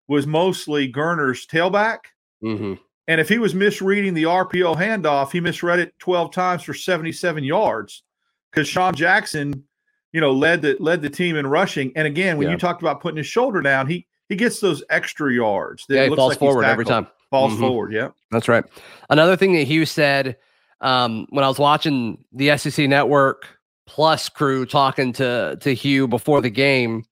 was 0.07 0.25
mostly 0.25 0.91
Geriner's 0.91 1.45
tailback. 1.45 1.99
Mm-hmm. 2.43 2.73
And 3.07 3.21
if 3.21 3.29
he 3.29 3.37
was 3.39 3.55
misreading 3.55 4.13
the 4.13 4.23
RPO 4.23 4.75
handoff, 4.75 5.31
he 5.31 5.39
misread 5.39 5.79
it 5.79 5.97
12 5.99 6.31
times 6.33 6.63
for 6.63 6.73
77 6.73 7.43
yards 7.43 8.03
because 8.51 8.67
Sean 8.67 8.93
Jackson, 8.93 9.63
you 10.11 10.19
know, 10.19 10.31
led 10.33 10.61
the 10.61 10.75
led 10.79 11.01
the 11.01 11.09
team 11.09 11.35
in 11.37 11.47
rushing. 11.47 11.91
And 11.95 12.05
again, 12.05 12.37
when 12.37 12.47
Yeah. 12.47 12.53
you 12.53 12.57
talked 12.59 12.81
about 12.81 13.01
putting 13.01 13.17
his 13.17 13.27
shoulder 13.27 13.61
down, 13.61 13.87
he 13.87 14.05
he 14.29 14.35
gets 14.35 14.59
those 14.59 14.83
extra 14.89 15.31
yards. 15.33 15.85
that 15.87 15.95
Yeah, 15.95 16.03
he 16.03 16.09
looks 16.09 16.17
falls 16.19 16.29
like 16.31 16.39
forward 16.39 16.65
every 16.65 16.83
time. 16.85 17.07
Falls 17.31 17.53
Mhm. 17.53 17.59
forward. 17.59 17.93
Yeah. 17.93 18.09
That's 18.31 18.47
right. 18.49 18.65
Another 19.09 19.37
thing 19.37 19.53
that 19.53 19.63
Hugh 19.67 19.85
said 19.85 20.35
um, 20.81 21.25
when 21.31 21.43
I 21.43 21.47
was 21.47 21.57
watching 21.59 22.23
the 22.33 22.51
SEC 22.51 22.87
Network 22.87 23.47
Plus 23.87 24.27
crew 24.29 24.65
talking 24.65 25.13
to 25.13 25.57
to 25.61 25.73
Hugh 25.73 26.07
before 26.09 26.41
the 26.41 26.49
game, 26.49 27.05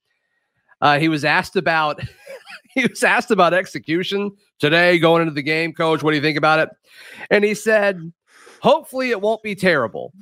uh, 0.82 1.00
he 1.00 1.08
was 1.08 1.24
asked 1.24 1.56
about 1.56 2.02
he 2.75 2.86
was 2.86 3.02
asked 3.02 3.32
about 3.32 3.54
execution 3.54 4.32
today 4.60 4.98
going 5.00 5.22
into 5.22 5.34
the 5.34 5.42
game. 5.44 5.74
Coach, 5.74 6.04
what 6.04 6.12
do 6.12 6.18
you 6.18 6.24
think 6.24 6.38
about 6.38 6.60
it? 6.60 6.70
And 7.30 7.44
he 7.44 7.54
said, 7.54 8.12
"Hopefully, 8.62 9.12
it 9.12 9.22
won't 9.22 9.44
be 9.44 9.56
terrible." 9.56 10.14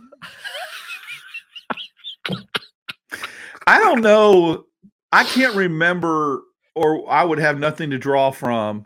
I 3.68 3.80
don't 3.80 4.02
know. 4.02 4.66
I 5.12 5.24
can't 5.24 5.56
remember, 5.56 6.42
or 6.76 7.10
I 7.10 7.24
would 7.24 7.40
have 7.40 7.60
nothing 7.60 7.90
to 7.92 7.98
draw 7.98 8.32
from 8.32 8.86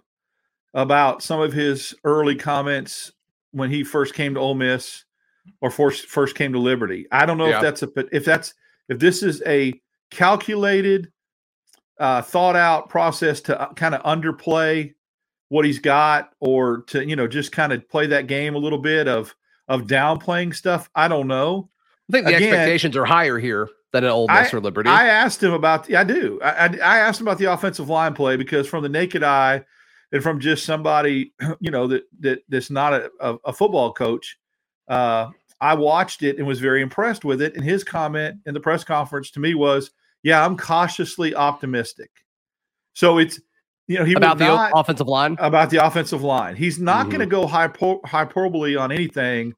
about 0.73 1.23
some 1.23 1.39
of 1.39 1.53
his 1.53 1.95
early 2.03 2.35
comments 2.35 3.11
when 3.51 3.69
he 3.71 3.83
first 3.83 4.13
came 4.13 4.33
to 4.35 4.39
Ole 4.39 4.55
Miss 4.55 5.05
or 5.61 5.71
first 5.71 6.07
first 6.07 6.35
came 6.35 6.53
to 6.53 6.59
Liberty. 6.59 7.07
I 7.11 7.25
don't 7.25 7.37
know 7.37 7.47
Yeah. 7.47 7.57
if 7.57 7.61
that's 7.61 7.83
a 7.83 7.89
if 8.11 8.25
that's 8.25 8.53
if 8.89 8.99
this 8.99 9.23
is 9.23 9.41
a 9.45 9.73
calculated, 10.11 11.11
uh, 11.99 12.21
thought 12.21 12.55
out 12.55 12.89
process 12.89 13.41
to 13.41 13.69
kind 13.75 13.95
of 13.95 14.03
underplay 14.03 14.93
what 15.49 15.65
he's 15.65 15.79
got, 15.79 16.33
or 16.39 16.81
to 16.87 17.05
you 17.05 17.15
know 17.15 17.27
just 17.27 17.51
kind 17.51 17.73
of 17.73 17.87
play 17.89 18.07
that 18.07 18.27
game 18.27 18.55
a 18.55 18.59
little 18.59 18.79
bit 18.79 19.07
of 19.07 19.35
of 19.67 19.83
downplaying 19.83 20.55
stuff. 20.55 20.89
I 20.95 21.07
don't 21.07 21.27
know. 21.27 21.69
I 22.09 22.13
think 22.13 22.25
the 22.27 22.35
Again- 22.35 22.53
expectations 22.53 22.95
are 22.95 23.05
higher 23.05 23.37
here 23.39 23.69
than 23.91 24.03
at 24.03 24.09
Ole 24.09 24.27
Miss 24.27 24.53
or 24.53 24.59
Liberty. 24.59 24.89
I 24.89 25.07
asked 25.07 25.41
him 25.41 25.53
about. 25.53 25.93
I 25.93 26.03
do. 26.03 26.39
I, 26.43 26.49
I, 26.49 26.65
I 26.65 26.97
asked 26.99 27.19
him 27.19 27.27
about 27.27 27.37
the 27.37 27.51
offensive 27.51 27.89
line 27.89 28.13
play 28.13 28.35
because 28.35 28.67
from 28.67 28.83
the 28.83 28.89
naked 28.89 29.23
eye, 29.23 29.63
and 30.11 30.23
from 30.23 30.39
just 30.39 30.65
somebody 30.65 31.33
you 31.59 31.71
know 31.71 31.87
that 31.87 32.03
that 32.19 32.39
that's 32.49 32.69
not 32.69 32.93
a, 32.93 33.09
a, 33.19 33.35
a 33.45 33.53
football 33.53 33.93
coach, 33.93 34.37
uh, 34.87 35.29
I 35.61 35.73
watched 35.73 36.23
it 36.23 36.37
and 36.37 36.47
was 36.47 36.59
very 36.59 36.81
impressed 36.81 37.25
with 37.25 37.41
it. 37.41 37.55
And 37.55 37.63
his 37.63 37.83
comment 37.83 38.37
in 38.45 38.53
the 38.53 38.59
press 38.59 38.83
conference 38.83 39.31
to 39.31 39.39
me 39.39 39.53
was, 39.53 39.91
"Yeah, 40.23 40.45
I'm 40.45 40.57
cautiously 40.57 41.35
optimistic." 41.35 42.11
So 42.93 43.17
it's 43.17 43.39
you 43.87 43.97
know 43.97 44.05
he 44.05 44.13
about 44.13 44.37
the 44.37 44.45
not, 44.47 44.71
offensive 44.75 45.07
line. 45.07 45.35
about 45.39 45.69
the 45.69 45.85
offensive 45.85 46.21
line. 46.23 46.55
He's 46.55 46.79
not 46.79 47.07
Mhm. 47.07 47.09
going 47.09 47.19
to 47.21 47.25
go 47.25 47.47
hypo- 47.47 48.01
hyperbole 48.05 48.75
on 48.75 48.91
anything 48.91 49.53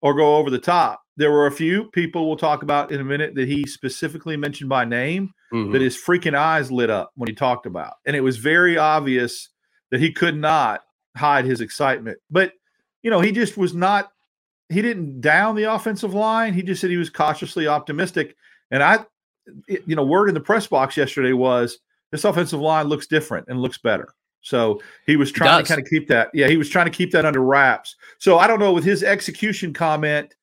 or 0.00 0.14
go 0.14 0.36
over 0.36 0.50
the 0.50 0.58
top. 0.58 1.00
There 1.16 1.30
were 1.30 1.46
a 1.46 1.52
few 1.52 1.90
people 1.90 2.26
we'll 2.26 2.36
talk 2.36 2.62
about 2.62 2.90
in 2.92 3.00
a 3.00 3.04
minute 3.04 3.34
that 3.34 3.46
he 3.48 3.64
specifically 3.66 4.36
mentioned 4.36 4.70
by 4.70 4.84
name 4.84 5.30
Mhm. 5.52 5.72
that 5.72 5.80
his 5.82 5.96
freaking 5.96 6.34
eyes 6.34 6.72
lit 6.72 6.90
up 6.90 7.10
when 7.16 7.28
he 7.28 7.34
talked 7.34 7.66
about. 7.66 7.94
And 8.06 8.16
it 8.16 8.20
was 8.22 8.38
very 8.38 8.78
obvious 8.78 9.50
that 9.90 10.00
he 10.00 10.10
could 10.12 10.36
not 10.36 10.80
hide 11.16 11.44
his 11.44 11.60
excitement. 11.60 12.18
But, 12.30 12.52
you 13.02 13.10
know, 13.10 13.20
he 13.20 13.30
just 13.32 13.58
was 13.58 13.74
not, 13.74 14.10
he 14.70 14.80
didn't 14.80 15.20
down 15.20 15.54
the 15.54 15.64
offensive 15.64 16.14
line. 16.14 16.54
He 16.54 16.62
just 16.62 16.80
said 16.80 16.88
he 16.88 16.96
was 16.96 17.10
cautiously 17.10 17.66
optimistic. 17.68 18.34
And 18.70 18.82
I, 18.82 19.00
it- 19.68 19.82
you 19.86 19.94
know, 19.94 20.04
word 20.04 20.28
in 20.28 20.34
the 20.34 20.40
press 20.40 20.66
box 20.66 20.96
yesterday 20.96 21.34
was 21.34 21.78
this 22.12 22.24
offensive 22.24 22.60
line 22.60 22.86
looks 22.86 23.08
different 23.08 23.48
and 23.48 23.60
looks 23.60 23.78
better. 23.78 24.14
So 24.42 24.80
he 25.06 25.16
was 25.16 25.32
trying 25.32 25.62
to 25.62 25.68
kind 25.68 25.80
of 25.80 25.88
keep 25.88 26.08
that. 26.08 26.30
Yeah, 26.34 26.48
he 26.48 26.56
was 26.56 26.68
trying 26.68 26.86
to 26.86 26.90
keep 26.90 27.10
that 27.12 27.24
under 27.24 27.40
wraps. 27.40 27.96
So 28.18 28.38
I 28.38 28.46
don't 28.46 28.60
know 28.60 28.72
with 28.72 28.84
his 28.84 29.02
execution 29.02 29.72
comment, 29.72 30.34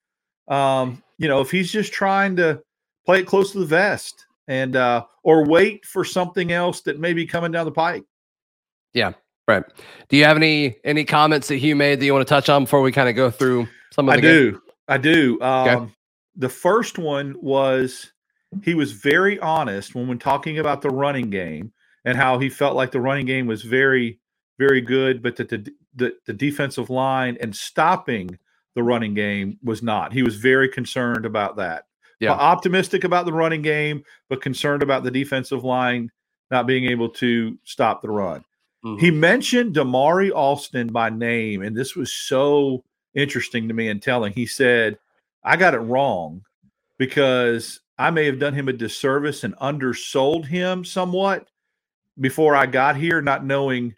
um, 0.47 1.01
you 1.17 1.27
know, 1.27 1.41
if 1.41 1.51
he's 1.51 1.71
just 1.71 1.93
trying 1.93 2.35
to 2.37 2.61
play 3.05 3.19
it 3.19 3.27
close 3.27 3.51
to 3.51 3.59
the 3.59 3.65
vest 3.65 4.25
and 4.47 4.75
uh 4.75 5.03
or 5.23 5.45
wait 5.45 5.85
for 5.85 6.03
something 6.03 6.51
else 6.51 6.81
that 6.81 6.99
may 6.99 7.13
be 7.13 7.25
coming 7.25 7.51
down 7.51 7.65
the 7.65 7.71
pike. 7.71 8.03
Yeah, 8.93 9.13
right. 9.47 9.63
Do 10.07 10.17
you 10.17 10.25
have 10.25 10.37
any 10.37 10.77
any 10.83 11.05
comments 11.05 11.47
that 11.49 11.57
Hugh 11.57 11.75
made 11.75 11.99
that 11.99 12.05
you 12.05 12.13
want 12.13 12.27
to 12.27 12.29
touch 12.29 12.49
on 12.49 12.63
before 12.63 12.81
we 12.81 12.91
kind 12.91 13.09
of 13.09 13.15
go 13.15 13.29
through 13.29 13.67
some 13.91 14.07
of 14.07 14.13
I 14.13 14.15
the 14.17 14.21
game? 14.21 14.31
do. 14.31 14.61
I 14.87 14.97
do. 14.97 15.41
Um 15.41 15.93
the 16.35 16.49
first 16.49 16.97
one 16.97 17.35
was 17.41 18.11
he 18.63 18.73
was 18.73 18.91
very 18.91 19.39
honest 19.39 19.95
when 19.95 20.07
when 20.07 20.19
talking 20.19 20.57
about 20.59 20.81
the 20.81 20.89
running 20.89 21.29
game 21.29 21.71
and 22.05 22.17
how 22.17 22.39
he 22.39 22.49
felt 22.49 22.75
like 22.75 22.91
the 22.91 23.01
running 23.01 23.25
game 23.25 23.47
was 23.47 23.63
very 23.63 24.19
very 24.57 24.81
good 24.81 25.21
but 25.21 25.35
that 25.35 25.49
the 25.49 25.67
the, 25.95 26.13
the 26.25 26.33
defensive 26.33 26.89
line 26.89 27.37
and 27.41 27.55
stopping 27.55 28.37
the 28.75 28.83
running 28.83 29.13
game 29.15 29.57
was 29.63 29.81
not. 29.81 30.13
He 30.13 30.21
was 30.23 30.35
very 30.35 30.69
concerned 30.69 31.25
about 31.25 31.57
that. 31.57 31.85
Yeah. 32.19 32.31
Optimistic 32.31 33.03
about 33.03 33.25
the 33.25 33.33
running 33.33 33.61
game 33.61 34.03
but 34.29 34.41
concerned 34.41 34.83
about 34.83 35.03
the 35.03 35.11
defensive 35.11 35.63
line 35.63 36.11
not 36.51 36.67
being 36.67 36.85
able 36.85 37.09
to 37.09 37.57
stop 37.63 38.01
the 38.01 38.09
run. 38.09 38.43
Mhm. 38.83 38.99
He 38.99 39.11
mentioned 39.11 39.75
Damari 39.75 40.31
Alston 40.31 40.87
by 40.87 41.09
name, 41.09 41.61
and 41.61 41.75
this 41.75 41.95
was 41.95 42.11
so 42.13 42.83
interesting 43.13 43.67
to 43.67 43.73
me 43.73 43.89
and 43.89 44.01
telling. 44.01 44.33
He 44.33 44.45
said, 44.45 44.97
I 45.43 45.57
got 45.57 45.73
it 45.73 45.79
wrong 45.79 46.43
because 46.97 47.81
I 47.99 48.09
may 48.11 48.25
have 48.25 48.39
done 48.39 48.53
him 48.53 48.69
a 48.69 48.73
disservice 48.73 49.43
and 49.43 49.53
undersold 49.59 50.45
him 50.47 50.85
somewhat 50.85 51.49
before 52.19 52.55
I 52.55 52.65
got 52.65 52.95
here, 52.95 53.21
not 53.21 53.45
knowing 53.45 53.93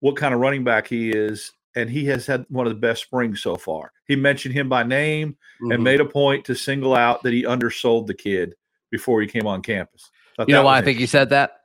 what 0.00 0.16
kind 0.16 0.34
of 0.34 0.40
running 0.40 0.64
back 0.64 0.88
he 0.88 1.10
is. 1.10 1.52
And 1.76 1.88
he 1.88 2.04
has 2.06 2.26
had 2.26 2.44
one 2.48 2.66
of 2.66 2.72
the 2.72 2.78
best 2.78 3.02
springs 3.02 3.42
so 3.42 3.54
far. 3.56 3.92
He 4.08 4.16
mentioned 4.16 4.54
him 4.54 4.68
by 4.68 4.82
name 4.82 5.36
and 5.60 5.72
Mhm. 5.74 5.82
made 5.82 6.00
a 6.00 6.04
point 6.04 6.44
to 6.46 6.54
single 6.56 6.94
out 6.96 7.22
that 7.22 7.32
he 7.32 7.46
undersold 7.46 8.08
the 8.08 8.14
kid 8.14 8.54
before 8.90 9.20
he 9.20 9.28
came 9.28 9.46
on 9.46 9.62
campus. 9.62 10.10
You 10.46 10.54
know 10.54 10.64
why 10.64 10.78
I 10.78 10.82
think 10.82 10.98
he 10.98 11.06
said 11.06 11.30
that? 11.30 11.60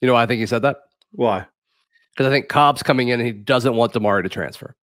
You 0.00 0.06
know 0.06 0.14
why 0.14 0.22
I 0.22 0.26
think 0.26 0.40
he 0.40 0.46
said 0.46 0.62
that? 0.62 0.76
Why? 1.10 1.46
Because 2.12 2.26
I 2.26 2.30
think 2.30 2.48
Cobb's 2.48 2.82
coming 2.82 3.08
in 3.08 3.18
and 3.18 3.26
he 3.26 3.32
doesn't 3.32 3.74
want 3.74 3.92
Damari 3.94 4.22
to 4.22 4.28
transfer. 4.28 4.76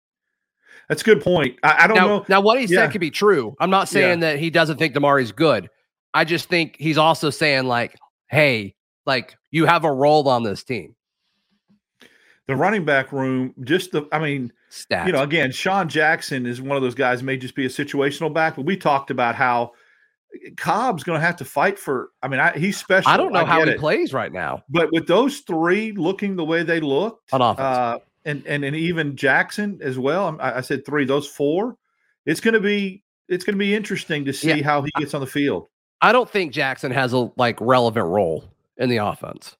That's 0.88 1.02
a 1.02 1.04
good 1.04 1.20
point. 1.22 1.56
I, 1.62 1.84
I 1.84 1.86
don't 1.86 1.96
Now, 1.96 2.06
know. 2.06 2.24
now 2.28 2.40
what 2.40 2.58
he 2.58 2.66
said 2.66 2.90
could 2.90 3.00
be 3.00 3.10
true. 3.12 3.54
I'm 3.60 3.70
not 3.70 3.88
saying 3.88 4.20
that 4.20 4.38
he 4.40 4.50
doesn't 4.50 4.78
think 4.78 4.94
Damari's 4.94 5.30
good. 5.32 5.70
I 6.14 6.24
just 6.24 6.48
think 6.48 6.76
he's 6.78 6.98
also 6.98 7.30
saying 7.30 7.64
like, 7.64 7.96
hey, 8.28 8.74
like 9.06 9.36
you 9.50 9.66
have 9.66 9.84
a 9.84 9.92
role 9.92 10.28
on 10.28 10.42
this 10.42 10.64
team. 10.64 10.94
the 12.46 12.56
running 12.56 12.84
back 12.84 13.12
room, 13.12 13.54
just 13.64 13.92
the, 13.92 14.06
I 14.12 14.18
mean, 14.18 14.52
Stats. 14.70 15.06
you 15.06 15.12
know, 15.12 15.22
again, 15.22 15.52
Sean 15.52 15.88
Jackson 15.88 16.46
is 16.46 16.60
one 16.60 16.76
of 16.76 16.82
those 16.82 16.94
guys, 16.96 17.22
may 17.22 17.36
just 17.36 17.54
be 17.54 17.64
a 17.66 17.68
situational 17.68 18.32
back, 18.32 18.56
but 18.56 18.64
we 18.64 18.76
talked 18.76 19.10
about 19.10 19.34
how 19.36 19.72
Cobb's 20.56 21.02
going 21.04 21.20
to 21.20 21.24
have 21.24 21.36
to 21.36 21.44
fight 21.44 21.78
for, 21.78 22.10
I 22.22 22.28
mean, 22.28 22.40
I, 22.40 22.56
he's 22.58 22.76
special. 22.76 23.10
I 23.10 23.16
don't 23.16 23.32
know 23.32 23.44
how 23.44 23.64
he 23.64 23.70
it. 23.70 23.78
plays 23.78 24.12
right 24.12 24.32
now 24.32 24.62
But 24.68 24.92
with 24.92 25.06
those 25.06 25.40
three 25.40 25.92
looking 25.92 26.34
the 26.36 26.44
way 26.44 26.62
they 26.64 26.80
looked, 26.80 27.32
on 27.32 27.40
offense. 27.40 27.60
uh, 27.64 27.98
and, 28.24 28.44
and, 28.46 28.64
and 28.64 28.74
even 28.76 29.16
Jackson 29.16 29.78
as 29.82 29.98
well, 29.98 30.36
I, 30.40 30.54
I 30.58 30.60
said 30.60 30.84
three, 30.84 31.04
those 31.04 31.26
four, 31.28 31.76
it's 32.26 32.40
going 32.40 32.54
to 32.54 32.60
be, 32.60 33.02
it's 33.28 33.44
going 33.44 33.54
to 33.54 33.58
be 33.60 33.74
interesting 33.74 34.24
to 34.24 34.32
see 34.32 34.48
Yeah. 34.58 34.64
how 34.64 34.82
he 34.82 34.90
gets 34.98 35.14
on 35.14 35.20
the 35.20 35.26
field. 35.26 35.68
I 36.02 36.12
don't 36.12 36.28
think 36.28 36.52
Jackson 36.52 36.90
has 36.92 37.12
a 37.12 37.30
like 37.36 37.60
relevant 37.60 38.06
role 38.06 38.44
in 38.76 38.88
the 38.88 38.98
offense. 38.98 39.56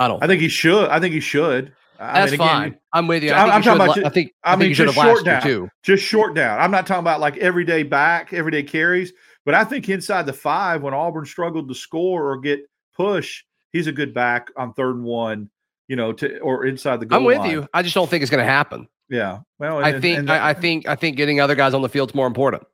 I 0.00 0.08
don't. 0.08 0.22
I 0.22 0.26
think 0.26 0.40
he 0.40 0.48
should. 0.48 0.88
I 0.88 0.98
think 1.00 1.14
he 1.14 1.20
should. 1.20 1.72
I 1.98 2.20
that's 2.20 2.32
mean, 2.32 2.40
again, 2.40 2.48
fine. 2.50 2.78
I'm 2.92 3.06
with 3.06 3.22
you. 3.22 3.30
I'm- 3.32 3.48
I 3.50 3.54
I'm 3.54 3.62
talking 3.62 3.76
about 3.80 3.88
la- 3.88 3.94
ju- 3.94 4.04
I 4.04 4.08
think 4.10 4.32
I 4.44 4.48
I 4.48 4.52
think 4.52 4.60
mean, 4.60 4.68
you 4.70 4.74
just 4.74 4.94
short 4.94 5.24
down. 5.24 5.42
too. 5.42 5.68
just 5.82 6.02
short 6.04 6.34
down. 6.34 6.60
I'm 6.60 6.70
not 6.70 6.86
talking 6.86 7.00
about 7.00 7.20
like 7.20 7.38
everyday 7.38 7.82
back, 7.84 8.32
everyday 8.34 8.62
carries, 8.62 9.12
but 9.46 9.54
I 9.54 9.64
think 9.64 9.88
inside 9.88 10.26
the 10.26 10.32
five, 10.34 10.82
when 10.82 10.92
Auburn 10.92 11.24
struggled 11.24 11.68
to 11.68 11.74
score 11.74 12.30
or 12.30 12.38
get 12.38 12.60
push, 12.94 13.44
he's 13.72 13.86
a 13.86 13.92
good 13.92 14.12
back 14.12 14.48
on 14.56 14.74
third 14.74 14.96
and 14.96 15.04
one 15.04 15.50
you 15.88 15.94
know, 15.94 16.12
to 16.12 16.38
or 16.40 16.66
inside 16.66 16.98
the 16.98 17.06
goal 17.06 17.20
I'm 17.20 17.24
with 17.24 17.38
line. 17.38 17.50
you. 17.52 17.68
I 17.72 17.80
just 17.82 17.94
don't 17.94 18.10
think 18.10 18.20
it's 18.22 18.30
going 18.30 18.44
to 18.44 18.50
happen. 18.50 18.88
Yeah. 19.08 19.38
Well, 19.60 19.78
I 19.78 19.90
and- 19.90 20.02
think 20.02 20.18
and 20.18 20.30
I, 20.32 20.48
I 20.48 20.52
think 20.52 20.88
I 20.88 20.96
think 20.96 21.16
getting 21.16 21.40
other 21.40 21.54
guys 21.54 21.74
on 21.74 21.80
the 21.82 21.88
field's 21.88 22.12
more 22.14 22.26
important. 22.26 22.64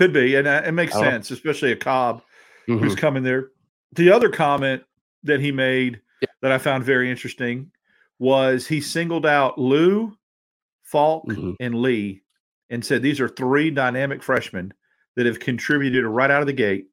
Could 0.00 0.14
be, 0.14 0.34
and 0.34 0.48
uh, 0.48 0.62
it 0.64 0.72
makes 0.72 0.94
don't- 0.94 1.04
sense, 1.04 1.30
especially 1.30 1.72
a 1.72 1.76
Cobb 1.76 2.22
Mhm. 2.66 2.80
who's 2.80 2.94
coming 2.94 3.22
there. 3.22 3.50
The 3.92 4.10
other 4.10 4.30
comment 4.30 4.82
that 5.24 5.40
he 5.40 5.52
made 5.52 6.00
Yeah. 6.22 6.28
that 6.40 6.50
I 6.52 6.56
found 6.56 6.84
very 6.84 7.10
interesting 7.10 7.70
was 8.18 8.66
he 8.66 8.80
singled 8.80 9.26
out 9.26 9.58
Lew, 9.60 10.16
Faulk, 10.84 11.26
Mhm. 11.28 11.56
and 11.60 11.74
Lee 11.74 12.22
and 12.70 12.82
said 12.82 13.02
these 13.02 13.20
are 13.20 13.28
three 13.28 13.70
dynamic 13.70 14.22
freshmen 14.22 14.72
that 15.16 15.26
have 15.26 15.38
contributed 15.38 16.06
right 16.06 16.30
out 16.30 16.40
of 16.40 16.46
the 16.46 16.54
gate. 16.54 16.86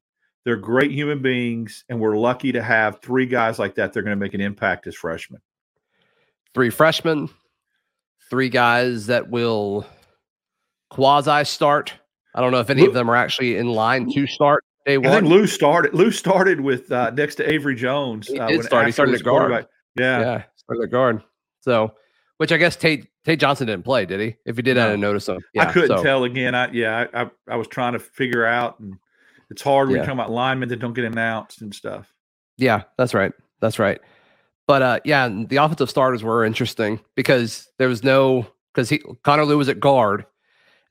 They're 0.43 0.57
great 0.57 0.91
human 0.91 1.21
beings, 1.21 1.85
and 1.87 2.01
we're 2.01 2.17
lucky 2.17 2.51
to 2.51 2.61
have 2.61 3.01
three 3.01 3.25
guys 3.25 3.57
like 3.57 3.75
that. 3.75 3.93
They're 3.93 4.03
going 4.03 4.17
to 4.17 4.21
make 4.21 4.33
an 4.33 4.41
impact 4.41 4.85
as 4.85 4.95
freshmen. 4.95 5.39
Three 6.53 6.71
freshmen, 6.71 7.29
three 8.29 8.49
guys 8.49 9.07
that 9.07 9.29
will 9.29 9.85
quasi 10.89 11.45
start. 11.45 11.93
I 12.35 12.41
don't 12.41 12.51
know 12.51 12.59
if 12.59 12.69
any 12.69 12.81
Lew- 12.83 12.87
of 12.89 12.93
them 12.93 13.09
are 13.09 13.15
actually 13.15 13.57
in 13.57 13.67
line 13.67 14.11
to 14.13 14.27
start 14.27 14.63
day 14.85 14.93
I 14.95 14.97
one. 14.97 15.11
think 15.23 15.25
Lew 15.25 15.47
started. 15.47 15.93
Lew 15.93 16.11
started 16.11 16.61
with 16.61 16.91
uh, 16.91 17.09
next 17.11 17.35
to 17.35 17.51
Avery 17.51 17.75
Jones. 17.75 18.27
He 18.27 18.39
uh, 18.39 18.47
did 18.47 18.57
when 18.57 18.65
start. 18.65 18.85
He 18.85 18.91
started 18.91 19.15
at 19.15 19.23
guard. 19.23 19.65
Yeah. 19.99 20.19
yeah, 20.19 20.43
started 20.57 20.83
at 20.83 20.91
guard. 20.91 21.23
So, 21.61 21.93
which 22.37 22.51
I 22.51 22.57
guess 22.57 22.75
Tate 22.75 23.07
Tate 23.25 23.39
Johnson 23.39 23.67
didn't 23.67 23.83
play, 23.83 24.05
did 24.05 24.19
he? 24.19 24.35
If 24.45 24.55
he 24.55 24.61
did, 24.61 24.77
I 24.77 24.85
didn't 24.87 25.01
notice 25.01 25.27
him. 25.27 25.39
I 25.57 25.65
couldn't 25.71 25.97
so- 25.97 26.03
tell 26.03 26.23
again. 26.23 26.53
I 26.55 26.71
yeah, 26.71 27.07
I, 27.13 27.23
I 27.23 27.29
I 27.49 27.55
was 27.55 27.67
trying 27.67 27.93
to 27.93 27.99
figure 27.99 28.45
out, 28.45 28.79
and 28.79 28.93
it's 29.49 29.61
hard 29.61 29.87
when 29.87 29.95
Yeah. 29.95 30.01
you're 30.01 30.05
talking 30.05 30.19
about 30.19 30.31
linemen 30.31 30.69
that 30.69 30.77
don't 30.77 30.93
get 30.93 31.05
announced 31.05 31.61
and 31.61 31.73
stuff. 31.73 32.13
Yeah, 32.57 32.83
that's 32.97 33.13
right. 33.13 33.31
That's 33.59 33.79
right. 33.79 33.99
But 34.67 34.81
uh 34.81 34.99
yeah, 35.05 35.27
the 35.29 35.57
offensive 35.57 35.89
starters 35.89 36.23
were 36.23 36.43
interesting 36.45 36.99
because 37.15 37.67
there 37.79 37.87
was 37.87 38.03
no 38.03 38.45
because 38.73 38.89
he 38.89 39.01
Connor 39.23 39.45
Lew 39.45 39.57
was 39.57 39.69
at 39.69 39.79
guard, 39.79 40.25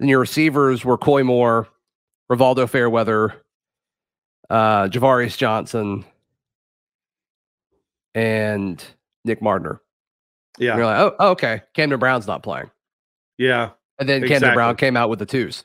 and 0.01 0.09
your 0.09 0.21
receivers 0.21 0.85
were 0.85 0.99
Coy 0.99 1.23
Moore, 1.25 1.69
Rivaldo 2.31 2.69
Fairweather, 2.69 3.35
uh 4.51 4.89
Javarius 4.89 5.37
Johnson, 5.37 6.05
and 8.15 8.83
Nick 9.25 9.41
Mardner. 9.41 9.81
Yeah, 10.59 10.71
And 10.73 10.79
you're 10.79 10.87
like, 10.87 10.99
oh, 10.99 11.17
oh, 11.19 11.31
okay. 11.33 11.63
Camden 11.75 11.99
Brown's 11.99 12.27
not 12.27 12.43
playing. 12.43 12.71
yeah, 13.37 13.71
And 13.99 14.09
then 14.09 14.27
Camden 14.27 14.55
Brown 14.55 14.77
came 14.77 14.97
out 14.97 15.11
with 15.11 15.19
the 15.19 15.27
twos. 15.27 15.65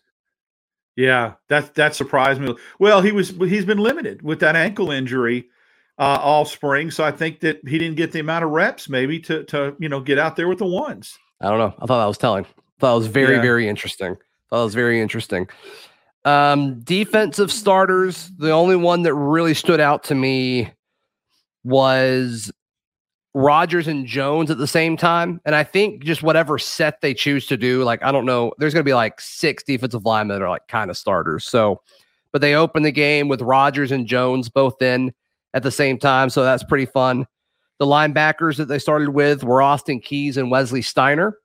yeah. 0.97 1.33
That 1.47 1.75
that 1.75 1.95
surprised 1.95 2.41
me. 2.41 2.55
Well, 2.79 3.01
he 3.01 3.11
was 3.11 3.29
he's 3.29 3.65
been 3.65 3.77
limited 3.77 4.21
with 4.21 4.39
that 4.41 4.55
ankle 4.55 4.91
injury 4.91 5.47
uh, 5.97 6.19
all 6.21 6.45
spring, 6.45 6.91
so 6.91 7.03
I 7.03 7.11
think 7.11 7.39
that 7.41 7.59
he 7.67 7.77
didn't 7.77 7.95
get 7.95 8.11
the 8.11 8.19
amount 8.19 8.43
of 8.43 8.51
reps 8.51 8.89
maybe 8.89 9.19
to 9.21 9.43
to 9.45 9.75
you 9.79 9.87
know 9.87 10.01
get 10.01 10.19
out 10.19 10.35
there 10.35 10.47
with 10.49 10.57
the 10.59 10.65
ones. 10.65 11.17
I 11.39 11.49
don't 11.49 11.59
know. 11.59 11.73
I 11.79 11.85
thought 11.85 11.99
that 12.01 12.05
was 12.07 12.17
telling. 12.17 12.45
Thought 12.81 12.95
it 12.95 12.97
was 12.97 13.07
very, 13.07 13.35
Yeah. 13.35 13.41
very 13.41 13.69
interesting. 13.69 14.17
thought 14.49 14.61
it 14.61 14.65
was 14.65 14.75
very 14.75 14.99
interesting. 15.01 15.47
Um, 16.25 16.81
defensive 16.81 17.51
starters, 17.51 18.29
the 18.37 18.51
only 18.51 18.75
one 18.75 19.03
that 19.03 19.13
really 19.13 19.53
stood 19.53 19.79
out 19.79 20.03
to 20.05 20.15
me 20.15 20.69
was 21.63 22.51
Rogers 23.33 23.87
and 23.87 24.05
Jones 24.05 24.51
at 24.51 24.57
the 24.57 24.67
same 24.67 24.97
time. 24.97 25.39
And 25.45 25.55
I 25.55 25.63
think 25.63 26.03
just 26.03 26.21
whatever 26.21 26.57
set 26.59 26.99
they 27.01 27.13
choose 27.13 27.45
to 27.47 27.55
do, 27.55 27.83
like, 27.83 28.03
I 28.03 28.11
don't 28.11 28.25
know, 28.25 28.51
there's 28.57 28.73
going 28.73 28.83
to 28.83 28.89
be 28.89 28.93
like 28.93 29.21
six 29.21 29.63
defensive 29.63 30.05
linemen 30.05 30.37
that 30.37 30.43
are 30.45 30.49
like 30.49 30.67
kind 30.67 30.89
of 30.89 30.97
starters. 30.97 31.45
So, 31.45 31.81
but 32.33 32.41
they 32.41 32.55
open 32.55 32.83
the 32.83 32.91
game 32.91 33.29
with 33.29 33.41
Rogers 33.41 33.91
and 33.91 34.05
Jones 34.05 34.49
both 34.49 34.81
in 34.81 35.13
at 35.53 35.63
the 35.63 35.71
same 35.71 35.97
time. 35.97 36.29
So 36.29 36.43
that's 36.43 36.63
pretty 36.63 36.85
fun. 36.87 37.25
The 37.79 37.85
linebackers 37.85 38.57
that 38.57 38.65
they 38.65 38.79
started 38.79 39.09
with 39.09 39.43
were 39.43 39.61
Austin 39.61 40.01
Keys 40.01 40.35
and 40.37 40.51
Wesley 40.51 40.81
Steiner. 40.81 41.37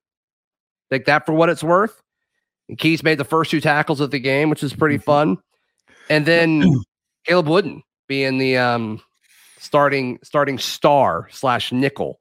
Take 0.91 1.07
that 1.07 1.27
for 1.27 1.33
what 1.33 1.49
it's 1.49 1.63
worth. 1.65 2.01
And 2.69 2.79
Keys 2.79 3.03
made 3.03 3.19
the 3.19 3.25
first 3.25 3.51
two 3.51 3.61
tackles 3.61 4.01
of 4.01 4.11
the 4.11 4.19
game, 4.19 4.51
which 4.51 4.63
is 4.63 4.73
pretty 4.73 4.99
fun. 4.99 5.39
And 6.09 6.27
then 6.27 6.65
Caleb 7.27 7.49
Wooden 7.49 7.83
being 8.09 8.39
the 8.39 8.57
um, 8.57 9.01
starting 9.59 10.19
starting 10.23 10.59
star 10.59 11.29
slash 11.31 11.73
nickel. 11.73 12.21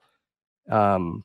Um, 0.70 1.24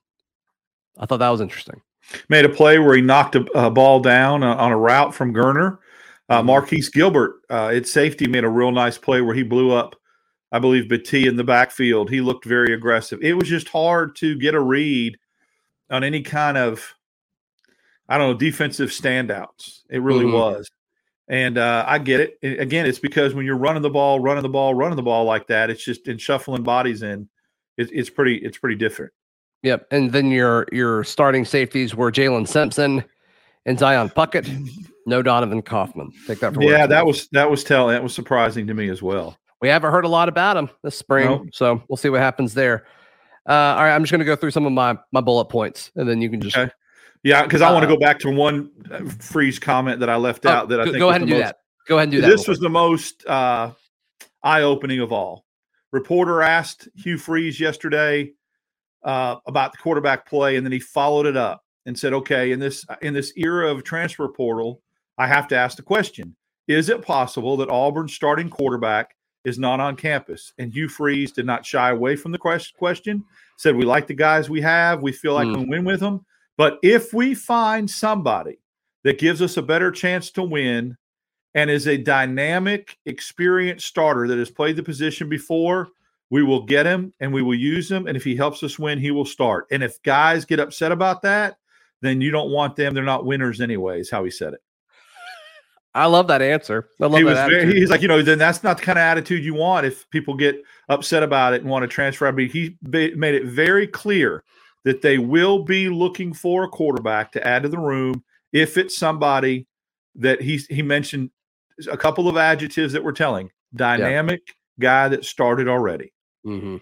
I 0.98 1.06
thought 1.06 1.18
that 1.18 1.28
was 1.30 1.40
interesting. 1.40 1.80
Made 2.28 2.44
a 2.44 2.48
play 2.48 2.78
where 2.78 2.94
he 2.96 3.02
knocked 3.02 3.36
a, 3.36 3.44
a 3.58 3.70
ball 3.70 4.00
down 4.00 4.42
uh, 4.42 4.54
on 4.56 4.72
a 4.72 4.76
route 4.76 5.14
from 5.14 5.32
Geriner. 5.32 5.78
Uh, 6.28 6.42
Mhm. 6.42 6.46
Marquise 6.46 6.88
Gilbert, 6.88 7.40
uh, 7.50 7.68
at 7.68 7.86
safety, 7.86 8.28
made 8.28 8.44
a 8.44 8.48
real 8.48 8.70
nice 8.70 8.98
play 8.98 9.20
where 9.20 9.34
he 9.34 9.42
blew 9.42 9.72
up, 9.72 9.96
I 10.52 10.58
believe, 10.58 10.84
Battie 10.84 11.26
in 11.26 11.36
the 11.36 11.44
backfield. 11.44 12.10
He 12.10 12.20
looked 12.20 12.44
very 12.44 12.72
aggressive. 12.72 13.18
It 13.22 13.34
was 13.34 13.48
just 13.48 13.68
hard 13.68 14.14
to 14.16 14.36
get 14.36 14.54
a 14.54 14.60
read 14.60 15.18
on 15.90 16.04
any 16.04 16.22
kind 16.22 16.56
of, 16.56 16.94
I 18.10 18.18
don't 18.18 18.32
know, 18.32 18.36
defensive 18.36 18.90
standouts. 18.90 19.80
It 19.88 20.02
really 20.02 20.24
Mhm. 20.26 20.32
was. 20.34 20.70
And 21.28 21.56
uh, 21.58 21.84
I 21.86 21.98
get 21.98 22.20
it. 22.42 22.60
Again, 22.60 22.86
it's 22.86 22.98
because 22.98 23.34
when 23.34 23.46
you're 23.46 23.56
running 23.56 23.82
the 23.82 23.90
ball, 23.90 24.18
running 24.18 24.42
the 24.42 24.48
ball, 24.48 24.74
running 24.74 24.96
the 24.96 25.02
ball 25.02 25.24
like 25.24 25.46
that, 25.46 25.70
it's 25.70 25.82
just 25.84 26.08
in 26.08 26.18
shuffling 26.18 26.64
bodies 26.64 27.02
in. 27.02 27.28
It, 27.78 27.88
it's 27.92 28.10
pretty. 28.10 28.34
It's 28.36 28.58
pretty 28.58 28.74
different. 28.76 29.12
Yep. 29.62 29.86
And 29.92 30.10
then 30.10 30.32
your 30.32 30.66
your 30.72 31.04
starting 31.04 31.44
safeties 31.44 31.94
were 31.94 32.10
Jalen 32.10 32.48
Simpson 32.48 33.04
and 33.64 33.78
Zion 33.78 34.08
Puckett. 34.10 34.48
No 35.06 35.22
Donovan 35.22 35.62
Kaufman. 35.62 36.10
Take 36.26 36.40
that 36.40 36.52
for 36.52 36.62
Yeah, 36.64 36.86
that 36.86 37.06
was 37.06 37.28
that 37.28 37.48
was 37.48 37.62
telling. 37.62 37.94
That 37.94 38.02
was 38.02 38.12
surprising 38.14 38.66
to 38.66 38.74
me 38.74 38.88
as 38.90 39.00
well. 39.00 39.38
We 39.62 39.68
haven't 39.68 39.92
heard 39.92 40.04
a 40.04 40.08
lot 40.08 40.28
about 40.28 40.56
him 40.56 40.68
this 40.82 40.96
spring, 40.98 41.50
so 41.52 41.80
we'll 41.88 41.96
see 41.96 42.08
what 42.08 42.20
happens 42.20 42.54
there. 42.54 42.86
Uh, 43.48 43.52
all 43.52 43.76
right, 43.84 43.94
I'm 43.94 44.02
just 44.02 44.10
going 44.10 44.18
to 44.20 44.24
go 44.24 44.34
through 44.34 44.50
some 44.50 44.66
of 44.66 44.72
my 44.72 44.98
my 45.12 45.20
bullet 45.20 45.44
points, 45.46 45.92
and 45.94 46.08
then 46.08 46.20
you 46.20 46.28
can 46.28 46.40
just 46.40 46.56
Okay. 46.56 46.72
Yeah, 47.22 47.42
because 47.42 47.60
I 47.62 47.70
want 47.72 47.82
to 47.82 47.88
Uh, 47.88 47.94
go 47.94 47.98
back 48.00 48.18
to 48.20 48.30
one 48.30 48.70
uh, 48.90 49.00
freeze 49.20 49.58
comment 49.58 50.00
that 50.00 50.08
I 50.08 50.16
left 50.16 50.46
Oh, 50.46 50.50
out. 50.50 50.68
That 50.70 50.80
I 50.80 50.84
go, 50.84 50.90
think 50.92 51.00
go 51.00 51.06
was 51.08 51.16
ahead 51.16 51.20
the 51.20 51.24
and 51.24 51.30
do 51.30 51.38
most- 51.38 51.46
that. 51.46 51.56
Go 51.88 51.96
ahead 51.96 52.02
and 52.04 52.12
do 52.12 52.20
that. 52.22 52.28
This 52.28 52.46
was 52.48 52.58
the 52.60 52.68
most 52.70 53.26
uh, 53.26 53.72
eye-opening 54.42 55.00
of 55.00 55.12
all. 55.12 55.44
Reporter 55.92 56.40
asked 56.42 56.88
Hugh 56.94 57.18
Freeze 57.18 57.58
yesterday 57.58 58.32
uh, 59.02 59.36
about 59.46 59.72
the 59.72 59.78
quarterback 59.78 60.26
play, 60.26 60.56
and 60.56 60.64
then 60.64 60.72
he 60.72 60.78
followed 60.78 61.26
it 61.26 61.36
up 61.36 61.64
and 61.86 61.98
said, 61.98 62.12
"Okay, 62.12 62.52
in 62.52 62.60
this 62.60 62.84
in 63.02 63.12
this 63.12 63.32
era 63.36 63.70
of 63.70 63.82
transfer 63.82 64.28
portal, 64.28 64.82
I 65.18 65.26
have 65.26 65.48
to 65.48 65.56
ask 65.56 65.76
the 65.76 65.82
question: 65.82 66.36
Is 66.68 66.88
it 66.88 67.02
possible 67.02 67.56
that 67.56 67.68
Auburn's 67.70 68.14
starting 68.14 68.48
quarterback 68.50 69.16
is 69.44 69.58
not 69.58 69.80
on 69.80 69.96
campus?" 69.96 70.52
And 70.58 70.72
Hugh 70.72 70.88
Freeze 70.88 71.32
did 71.32 71.46
not 71.46 71.66
shy 71.66 71.90
away 71.90 72.14
from 72.14 72.30
the 72.32 72.38
question. 72.38 73.24
Said, 73.56 73.74
"We 73.74 73.84
like 73.84 74.06
the 74.06 74.14
guys 74.14 74.48
we 74.48 74.60
have. 74.60 75.02
We 75.02 75.12
feel 75.12 75.34
like 75.34 75.48
Hmm. 75.48 75.62
we 75.62 75.66
win 75.66 75.84
with 75.84 76.00
them, 76.00 76.24
but 76.60 76.78
if 76.82 77.14
we 77.14 77.34
find 77.34 77.88
somebody 77.88 78.58
that 79.04 79.18
gives 79.18 79.40
us 79.40 79.56
a 79.56 79.62
better 79.62 79.90
chance 79.90 80.30
to 80.32 80.42
win." 80.42 80.96
and 81.54 81.70
is 81.70 81.88
a 81.88 81.96
dynamic, 81.96 82.98
experienced 83.06 83.86
starter 83.86 84.28
that 84.28 84.38
has 84.38 84.50
played 84.50 84.76
the 84.76 84.82
position 84.82 85.28
before, 85.28 85.88
we 86.30 86.42
will 86.42 86.64
get 86.64 86.86
him 86.86 87.12
and 87.20 87.32
we 87.32 87.42
will 87.42 87.54
use 87.54 87.90
him. 87.90 88.06
And 88.06 88.16
if 88.16 88.22
he 88.22 88.36
helps 88.36 88.62
us 88.62 88.78
win, 88.78 88.98
he 88.98 89.10
will 89.10 89.24
start. 89.24 89.66
And 89.70 89.82
if 89.82 90.00
guys 90.02 90.44
get 90.44 90.60
upset 90.60 90.92
about 90.92 91.22
that, 91.22 91.56
then 92.02 92.20
you 92.20 92.30
don't 92.30 92.50
want 92.50 92.76
them. 92.76 92.94
They're 92.94 93.02
not 93.02 93.26
winners 93.26 93.60
anyway, 93.60 94.00
is 94.00 94.10
how 94.10 94.24
he 94.24 94.30
said 94.30 94.54
it. 94.54 94.62
I 95.92 96.06
love 96.06 96.28
that 96.28 96.40
answer. 96.40 96.88
I 97.00 97.06
love 97.06 97.18
He 97.18 97.24
that 97.24 97.48
was 97.48 97.52
very, 97.52 97.74
he's 97.74 97.90
like, 97.90 98.00
you 98.00 98.06
know, 98.06 98.22
then 98.22 98.38
that's 98.38 98.62
not 98.62 98.76
the 98.76 98.84
kind 98.84 98.96
of 98.96 99.02
attitude 99.02 99.44
you 99.44 99.54
want 99.54 99.86
if 99.86 100.08
people 100.10 100.34
get 100.34 100.62
upset 100.88 101.24
about 101.24 101.52
it 101.52 101.62
and 101.62 101.70
want 101.70 101.82
to 101.82 101.88
transfer. 101.88 102.28
I 102.28 102.30
mean, 102.30 102.48
he 102.48 102.78
made 102.80 103.34
it 103.34 103.46
very 103.46 103.88
clear 103.88 104.44
that 104.84 105.02
they 105.02 105.18
will 105.18 105.64
be 105.64 105.88
looking 105.88 106.32
for 106.32 106.64
a 106.64 106.68
quarterback 106.68 107.32
to 107.32 107.46
add 107.46 107.62
to 107.62 107.68
the 107.68 107.78
room 107.78 108.24
if 108.52 108.76
it's 108.76 108.96
somebody 108.96 109.66
that 110.16 110.40
he 110.40 110.60
he 110.68 110.82
mentioned 110.82 111.30
a 111.90 111.96
couple 111.96 112.28
of 112.28 112.36
adjectives 112.36 112.92
that 112.92 113.04
were 113.04 113.12
telling 113.12 113.50
dynamic 113.74 114.40
guy 114.78 115.08
that 115.08 115.24
started 115.24 115.68
already. 115.68 116.12
hmm 116.44 116.76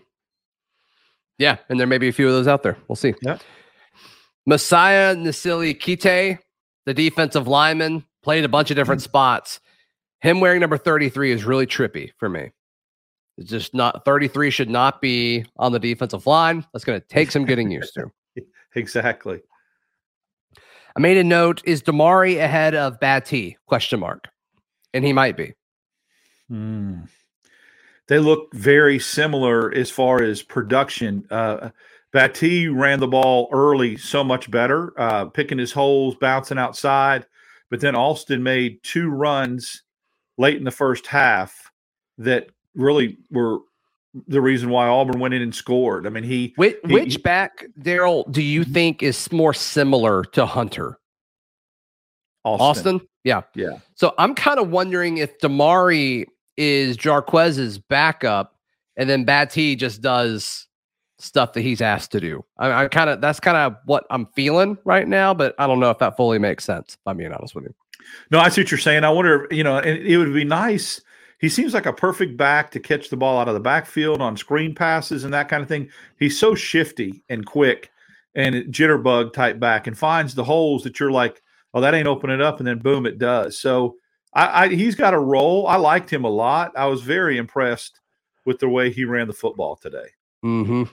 Yeah, 1.38 1.58
and 1.68 1.78
there 1.78 1.86
may 1.86 1.98
be 1.98 2.08
a 2.08 2.12
few 2.12 2.26
of 2.26 2.32
those 2.32 2.48
out 2.48 2.62
there. 2.62 2.76
We'll 2.88 2.96
see. 2.96 3.14
Yep. 3.22 3.42
Mosiah 4.46 5.14
Nasili 5.14 5.78
Kite, 5.78 6.38
the 6.86 6.94
defensive 6.94 7.46
lineman, 7.46 8.04
played 8.22 8.44
a 8.44 8.48
bunch 8.48 8.70
of 8.70 8.76
different 8.76 9.02
spots. 9.02 9.60
Him 10.20 10.40
wearing 10.40 10.60
number 10.60 10.78
33 10.78 11.32
is 11.32 11.44
really 11.44 11.66
trippy 11.66 12.10
for 12.18 12.28
me. 12.28 12.52
It's 13.38 13.50
just 13.50 13.72
not 13.72 14.04
33 14.04 14.50
should 14.50 14.68
not 14.68 15.00
be 15.00 15.44
on 15.56 15.72
the 15.72 15.78
defensive 15.78 16.26
line. 16.26 16.66
That's 16.72 16.84
going 16.84 17.00
to 17.00 17.06
take 17.06 17.30
some 17.30 17.44
getting 17.44 17.70
used 17.70 17.94
to. 17.94 18.10
Exactly. 18.74 19.40
I 20.94 21.00
made 21.00 21.16
a 21.16 21.24
note: 21.24 21.62
Is 21.64 21.82
Damari 21.82 22.38
ahead 22.38 22.74
of 22.74 23.00
Battie? 23.00 23.56
Question 23.66 23.98
mark. 23.98 24.28
And 24.92 25.06
he 25.06 25.14
might 25.14 25.38
be. 25.38 25.54
Hmm. 26.48 27.00
They 28.08 28.18
look 28.18 28.52
very 28.52 28.98
similar 28.98 29.72
as 29.74 29.90
far 29.90 30.22
as 30.22 30.42
production. 30.42 31.26
Uh, 31.30 31.70
Battie 32.14 32.68
ran 32.72 33.00
the 33.00 33.08
ball 33.08 33.48
early 33.52 33.96
so 33.96 34.22
much 34.22 34.50
better, 34.50 34.92
uh, 35.00 35.24
picking 35.24 35.58
his 35.58 35.72
holes, 35.72 36.14
bouncing 36.20 36.58
outside. 36.58 37.26
But 37.70 37.80
then 37.80 37.96
Alston 37.96 38.42
made 38.42 38.82
two 38.82 39.08
runs 39.08 39.82
late 40.36 40.58
in 40.58 40.64
the 40.64 40.70
first 40.70 41.06
half 41.06 41.70
that 42.18 42.48
really 42.78 43.18
were 43.30 43.58
the 44.26 44.40
reason 44.40 44.70
why 44.70 44.88
Auburn 44.88 45.20
went 45.20 45.34
in 45.34 45.42
and 45.42 45.54
scored. 45.54 46.06
I 46.06 46.10
mean, 46.10 46.24
he 46.24 46.54
which, 46.56 46.76
he, 46.86 46.92
which 46.94 47.22
back 47.22 47.66
Darrell 47.80 48.24
do 48.30 48.42
you 48.42 48.62
mm-hmm. 48.62 48.72
think 48.72 49.02
is 49.02 49.30
more 49.30 49.52
similar 49.52 50.24
to 50.24 50.46
Hunter? 50.46 50.98
Alston. 52.44 52.66
Alston? 52.66 53.08
Yeah. 53.24 53.42
Yeah. 53.54 53.78
So 53.94 54.14
I'm 54.16 54.34
kind 54.34 54.58
of 54.58 54.70
wondering 54.70 55.18
if 55.18 55.38
Damari 55.38 56.24
is 56.56 56.96
Jarquez's 56.96 57.78
backup 57.78 58.54
and 58.96 59.08
then 59.10 59.26
Battie 59.26 59.76
just 59.76 60.00
does 60.00 60.66
stuff 61.18 61.52
that 61.52 61.60
he's 61.60 61.80
asked 61.80 62.12
to 62.12 62.20
do. 62.20 62.44
I, 62.58 62.84
I 62.84 62.88
kind 62.88 63.10
of 63.10 63.20
that's 63.20 63.40
kind 63.40 63.56
of 63.56 63.76
what 63.84 64.06
I'm 64.10 64.26
feeling 64.34 64.78
right 64.84 65.06
now, 65.06 65.34
but 65.34 65.54
I 65.58 65.66
don't 65.66 65.80
know 65.80 65.90
if 65.90 65.98
that 65.98 66.16
fully 66.16 66.38
makes 66.38 66.64
sense. 66.64 66.94
If 66.94 67.00
I'm 67.06 67.16
being 67.16 67.32
honest 67.32 67.54
with 67.54 67.64
you. 67.64 67.74
No, 68.30 68.38
I 68.38 68.48
see 68.48 68.62
what 68.62 68.70
you're 68.70 68.78
saying. 68.78 69.04
I 69.04 69.10
wonder, 69.10 69.46
you 69.50 69.62
know, 69.62 69.78
and 69.78 69.98
it 69.98 70.16
would 70.16 70.32
be 70.32 70.44
nice. 70.44 71.00
He 71.38 71.48
seems 71.48 71.72
like 71.72 71.86
a 71.86 71.92
perfect 71.92 72.36
back 72.36 72.70
to 72.72 72.80
catch 72.80 73.10
the 73.10 73.16
ball 73.16 73.38
out 73.38 73.48
of 73.48 73.54
the 73.54 73.60
backfield 73.60 74.20
on 74.20 74.36
screen 74.36 74.74
passes 74.74 75.24
and 75.24 75.32
that 75.32 75.48
kind 75.48 75.62
of 75.62 75.68
thing. 75.68 75.88
He's 76.18 76.38
so 76.38 76.54
shifty 76.54 77.22
and 77.28 77.46
quick 77.46 77.90
and 78.34 78.54
jitterbug 78.72 79.32
type 79.32 79.60
back 79.60 79.86
and 79.86 79.96
finds 79.96 80.34
the 80.34 80.44
holes 80.44 80.82
that 80.82 80.98
you're 80.98 81.12
like, 81.12 81.42
oh, 81.74 81.80
that 81.80 81.94
ain't 81.94 82.08
opening 82.08 82.40
up, 82.40 82.58
and 82.58 82.66
then 82.66 82.78
boom, 82.78 83.06
it 83.06 83.18
does. 83.18 83.58
So 83.58 83.96
I, 84.34 84.64
I 84.64 84.68
he's 84.68 84.94
got 84.94 85.14
a 85.14 85.18
role. 85.18 85.66
I 85.66 85.76
liked 85.76 86.12
him 86.12 86.24
a 86.24 86.30
lot. 86.30 86.72
I 86.76 86.86
was 86.86 87.02
very 87.02 87.38
impressed 87.38 88.00
with 88.44 88.58
the 88.58 88.68
way 88.68 88.90
he 88.90 89.04
ran 89.04 89.26
the 89.26 89.32
football 89.32 89.76
today. 89.76 90.08
Mm-hmm. 90.44 90.84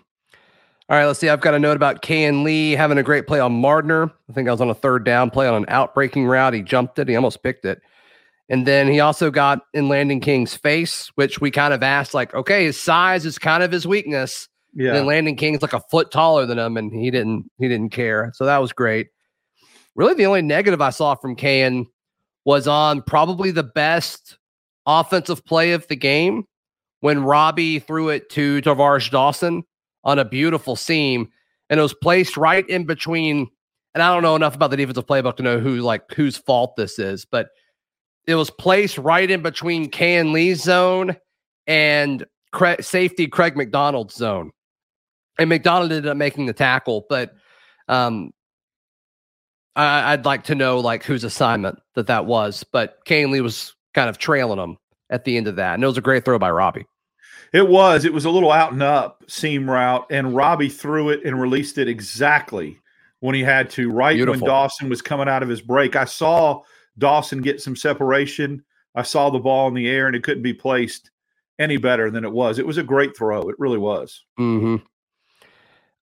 All 0.88 0.98
right, 0.98 1.06
let's 1.06 1.20
see. 1.20 1.30
I've 1.30 1.42
got 1.42 1.56
a 1.56 1.60
note 1.60 1.76
about 1.76 2.04
Kayin 2.04 2.44
Lee 2.44 2.74
having 2.74 3.00
a 3.00 3.04
great 3.04 3.26
play 3.26 3.40
on 3.40 3.60
Mardner. 3.60 4.12
I 4.30 4.34
think 4.34 4.48
I 4.48 4.52
was 4.52 4.62
on 4.62 4.70
a 4.70 4.76
third 4.76 5.04
down 5.04 5.32
play 5.32 5.48
on 5.48 5.56
an 5.56 5.66
outbreaking 5.68 6.28
route. 6.28 6.54
He 6.54 6.62
jumped 6.62 7.00
it. 7.00 7.08
He 7.08 7.16
almost 7.16 7.42
picked 7.42 7.66
it. 7.66 7.82
And 8.50 8.68
then 8.68 8.88
he 8.88 9.00
also 9.00 9.32
got 9.32 9.62
in 9.74 9.90
Landon 9.90 10.20
King's 10.20 10.56
face, 10.56 11.12
which 11.16 11.42
we 11.42 11.50
kind 11.50 11.74
of 11.74 11.82
asked, 11.82 12.14
like, 12.14 12.34
okay, 12.36 12.66
his 12.66 12.80
size 12.80 13.26
is 13.26 13.40
kind 13.40 13.64
of 13.64 13.72
his 13.72 13.88
weakness. 13.88 14.48
Yeah. 14.76 14.90
And 14.90 14.98
then 14.98 15.06
Landon 15.08 15.36
King's 15.36 15.62
like 15.62 15.74
a 15.74 15.80
foot 15.80 16.12
taller 16.12 16.46
than 16.46 16.60
him, 16.60 16.78
and 16.78 16.94
he 16.94 17.10
didn't 17.10 17.50
he 17.58 17.68
didn't 17.68 17.92
care. 17.92 18.32
So 18.36 18.46
that 18.46 18.60
was 18.60 18.74
great. 18.74 19.08
Really, 19.96 20.14
the 20.14 20.26
only 20.26 20.42
negative 20.42 20.82
I 20.82 20.90
saw 20.90 21.16
from 21.16 21.36
Kayin 21.36 21.86
was 22.44 22.68
on 22.68 23.02
probably 23.02 23.52
the 23.52 23.64
best 23.64 24.38
offensive 24.86 25.44
play 25.46 25.72
of 25.72 25.88
the 25.88 25.96
game 25.96 26.44
when 27.00 27.24
Robbie 27.24 27.80
threw 27.80 28.10
it 28.10 28.30
to 28.32 28.62
Tarvaris 28.62 29.10
Dawson 29.10 29.64
on 30.04 30.20
a 30.20 30.26
beautiful 30.26 30.76
seam, 30.76 31.30
and 31.70 31.80
it 31.80 31.84
was 31.84 31.96
placed 31.96 32.38
right 32.38 32.68
in 32.70 32.86
between. 32.86 33.48
And 33.96 34.04
I 34.04 34.14
don't 34.14 34.24
know 34.24 34.36
enough 34.36 34.56
about 34.56 34.72
the 34.72 34.78
defensive 34.78 35.08
playbook 35.08 35.38
to 35.38 35.44
know 35.44 35.58
who 35.58 35.78
like 35.78 36.14
whose 36.14 36.36
fault 36.36 36.76
this 36.76 37.00
is, 37.00 37.24
but 37.26 37.48
it 38.28 38.36
was 38.36 38.50
placed 38.50 38.98
right 38.98 39.30
in 39.30 39.42
between 39.42 39.92
Kayin 39.92 40.32
Lee's 40.32 40.62
zone 40.62 41.16
and 41.68 42.26
Craig, 42.52 42.84
safety 42.84 43.28
Craig 43.28 43.56
McDonald's 43.56 44.16
zone. 44.16 44.52
And 45.38 45.50
McDonald 45.50 45.92
ended 45.92 46.10
up 46.10 46.18
making 46.18 46.46
the 46.46 46.54
tackle, 46.54 47.06
but 47.10 47.34
um, 47.88 48.32
I, 49.76 50.16
would 50.16 50.26
like 50.26 50.46
to 50.46 50.56
know 50.56 50.80
like 50.80 51.04
whose 51.04 51.24
assignment 51.24 51.80
that 51.96 52.08
that 52.08 52.26
was. 52.26 52.64
But 52.64 53.06
Kayin 53.06 53.32
Lee 53.32 53.42
was 53.42 53.76
kind 53.94 54.10
of 54.10 54.18
trailing 54.18 54.60
him 54.60 54.78
at 55.10 55.26
the 55.26 55.38
end 55.38 55.48
of 55.48 55.58
that, 55.58 55.74
and 55.74 55.84
it 55.84 55.88
was 55.88 55.98
a 55.98 56.02
great 56.02 56.24
throw 56.24 56.40
by 56.40 56.50
Robbie. 56.52 56.86
It 57.54 57.68
was. 57.68 58.06
It 58.06 58.14
was 58.14 58.26
a 58.26 58.30
little 58.30 58.52
out 58.52 58.72
and 58.72 58.82
up 58.82 59.24
seam 59.28 59.70
route, 59.70 60.06
and 60.10 60.36
Robbie 60.36 60.70
threw 60.70 61.10
it 61.10 61.26
and 61.26 61.40
released 61.40 61.78
it 61.78 61.88
exactly 61.88 62.80
when 63.20 63.36
he 63.36 63.42
had 63.42 63.70
to, 63.72 63.90
right 63.90 64.16
Beautiful. 64.16 64.42
when 64.42 64.50
Dawson 64.50 64.90
was 64.90 65.02
coming 65.02 65.28
out 65.28 65.44
of 65.44 65.50
his 65.50 65.62
break. 65.62 65.96
I 65.96 66.06
saw 66.06 66.62
Dawson 66.98 67.42
get 67.42 67.62
some 67.62 67.76
separation. 67.76 68.64
I 68.96 69.04
saw 69.04 69.30
the 69.30 69.40
ball 69.40 69.68
in 69.68 69.74
the 69.74 69.90
air, 69.90 70.08
and 70.08 70.16
it 70.16 70.24
couldn't 70.24 70.44
be 70.44 70.54
placed 70.54 71.12
any 71.60 71.78
better 71.78 72.10
than 72.10 72.24
it 72.24 72.32
was. 72.32 72.60
It 72.60 72.68
was 72.68 72.78
a 72.78 72.84
great 72.84 73.16
throw. 73.16 73.50
It 73.50 73.56
really 73.60 73.78
was. 73.78 74.24
Mm-hmm. 74.40 74.78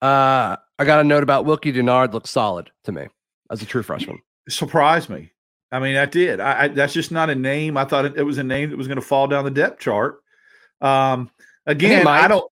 Uh, 0.02 0.56
I 0.78 0.84
got 0.84 1.00
a 1.00 1.04
note 1.04 1.22
about 1.22 1.46
Wilky 1.46 1.74
Denaud. 1.74 2.12
Looks 2.12 2.30
solid 2.30 2.70
to 2.84 2.92
me 2.92 3.08
as 3.50 3.62
a 3.62 3.66
true 3.66 3.82
freshman. 3.82 4.20
Surprised 4.48 5.08
me. 5.08 5.32
I 5.72 5.80
mean, 5.80 5.94
that 5.94 6.12
did. 6.12 6.38
I, 6.40 6.64
I, 6.64 6.68
that's 6.68 6.92
just 6.92 7.10
not 7.10 7.30
a 7.30 7.34
name. 7.34 7.76
I 7.76 7.84
thought 7.84 8.04
it, 8.04 8.16
it 8.16 8.22
was 8.22 8.38
a 8.38 8.44
name 8.44 8.70
that 8.70 8.76
was 8.76 8.86
going 8.86 9.00
to 9.00 9.06
fall 9.06 9.26
down 9.26 9.44
the 9.44 9.50
depth 9.50 9.80
chart. 9.80 10.20
Um, 10.80 11.30
again, 11.66 12.06
I 12.06 12.28
don't. 12.28 12.50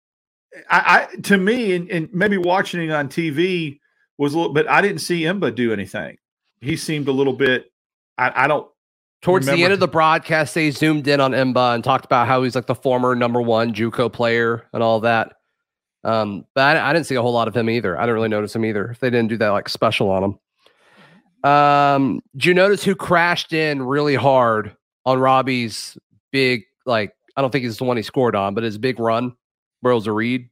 I, 0.69 1.09
I 1.12 1.16
to 1.23 1.38
me, 1.38 1.75
and, 1.75 1.90
and, 1.90 2.12
maybe 2.12 2.37
watching 2.37 2.83
it 2.83 2.90
on 2.90 3.09
TV 3.09 3.79
was 4.19 4.35
a 4.35 4.38
little, 4.38 4.53
but 4.53 4.69
I 4.69 4.81
didn't 4.81 5.01
see 5.01 5.23
Imba 5.23 5.55
do 5.55 5.73
anything. 5.73 6.19
He 6.61 6.77
seemed 6.77 7.09
a 7.09 7.12
little 7.12 7.33
bit. 7.33 7.69
I, 8.20 8.44
I 8.44 8.46
don't. 8.46 8.68
Towards 9.22 9.46
remember. 9.46 9.59
the 9.59 9.64
end 9.64 9.72
of 9.74 9.80
the 9.80 9.88
broadcast, 9.88 10.54
they 10.54 10.70
zoomed 10.70 11.06
in 11.06 11.20
on 11.20 11.33
M'ba 11.33 11.74
and 11.74 11.85
talked 11.85 12.06
about 12.06 12.26
how 12.26 12.42
he's 12.42 12.54
like 12.54 12.66
the 12.66 12.74
former 12.74 13.14
number 13.14 13.40
one 13.40 13.74
JUCO 13.74 14.11
player 14.11 14.66
and 14.72 14.83
all 14.83 15.00
that. 15.00 15.35
Um, 16.04 16.46
but 16.54 16.76
I, 16.76 16.88
I, 16.88 16.92
didn't 16.94 17.06
see 17.06 17.16
a 17.16 17.22
whole 17.22 17.35
lot 17.35 17.46
of 17.46 17.54
him 17.54 17.68
either. 17.68 17.98
I 17.98 18.02
didn't 18.02 18.14
really 18.14 18.28
notice 18.30 18.56
him 18.56 18.64
either. 18.64 18.90
If 18.90 19.00
they 19.00 19.11
didn't 19.11 19.28
do 19.28 19.37
that 19.37 19.50
like 19.50 19.68
special 19.68 20.11
on 20.11 20.24
him. 20.24 21.50
Um, 21.50 22.20
did 22.35 22.46
you 22.46 22.54
notice 22.54 22.83
who 22.83 22.94
crashed 22.94 23.52
in 23.52 23.83
really 23.83 24.14
hard 24.14 24.74
on 25.04 25.18
Robbie's 25.18 25.98
big 26.33 26.64
like 26.87 27.14
I 27.37 27.42
don't 27.42 27.50
think 27.50 27.64
it's 27.64 27.78
the 27.78 27.85
one 27.85 27.96
he 27.96 28.02
scored 28.02 28.37
on, 28.37 28.54
but 28.54 28.64
his 28.64 28.78
big 28.78 28.98
run, 28.98 29.35
where 29.80 29.92
it 29.92 29.96
was 29.96 30.06
a 30.06 30.12
read. 30.12 30.48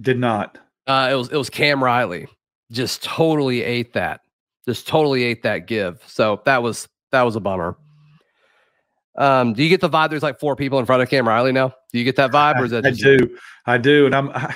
Did 0.00 0.18
not. 0.18 0.58
Uh, 0.86 1.08
it 1.10 1.14
was 1.14 1.28
it 1.30 1.36
was 1.36 1.50
Cam 1.50 1.82
Riley. 1.82 2.28
Just 2.70 3.02
totally 3.02 3.62
ate 3.62 3.92
that. 3.94 4.20
Just 4.66 4.88
totally 4.88 5.22
ate 5.22 5.42
that 5.44 5.66
give. 5.66 6.02
So 6.06 6.42
that 6.44 6.62
was 6.62 6.88
that 7.12 7.22
was 7.22 7.36
a 7.36 7.40
bummer. 7.40 7.76
Um, 9.16 9.54
do 9.54 9.62
you 9.62 9.68
get 9.68 9.80
the 9.80 9.88
vibe? 9.88 10.10
There's 10.10 10.22
like 10.22 10.38
four 10.38 10.56
people 10.56 10.78
in 10.78 10.86
front 10.86 11.02
of 11.02 11.08
Cam 11.08 11.26
Riley 11.26 11.52
now. 11.52 11.68
Do 11.92 11.98
you 11.98 12.04
get 12.04 12.16
that 12.16 12.32
vibe, 12.32 12.60
or 12.60 12.64
is 12.64 12.70
that? 12.72 12.84
I, 12.84 12.88
I 12.88 12.92
do, 12.92 13.12
you? 13.12 13.38
I 13.66 13.78
do, 13.78 14.06
and 14.06 14.14
I'm. 14.14 14.30
I, 14.30 14.54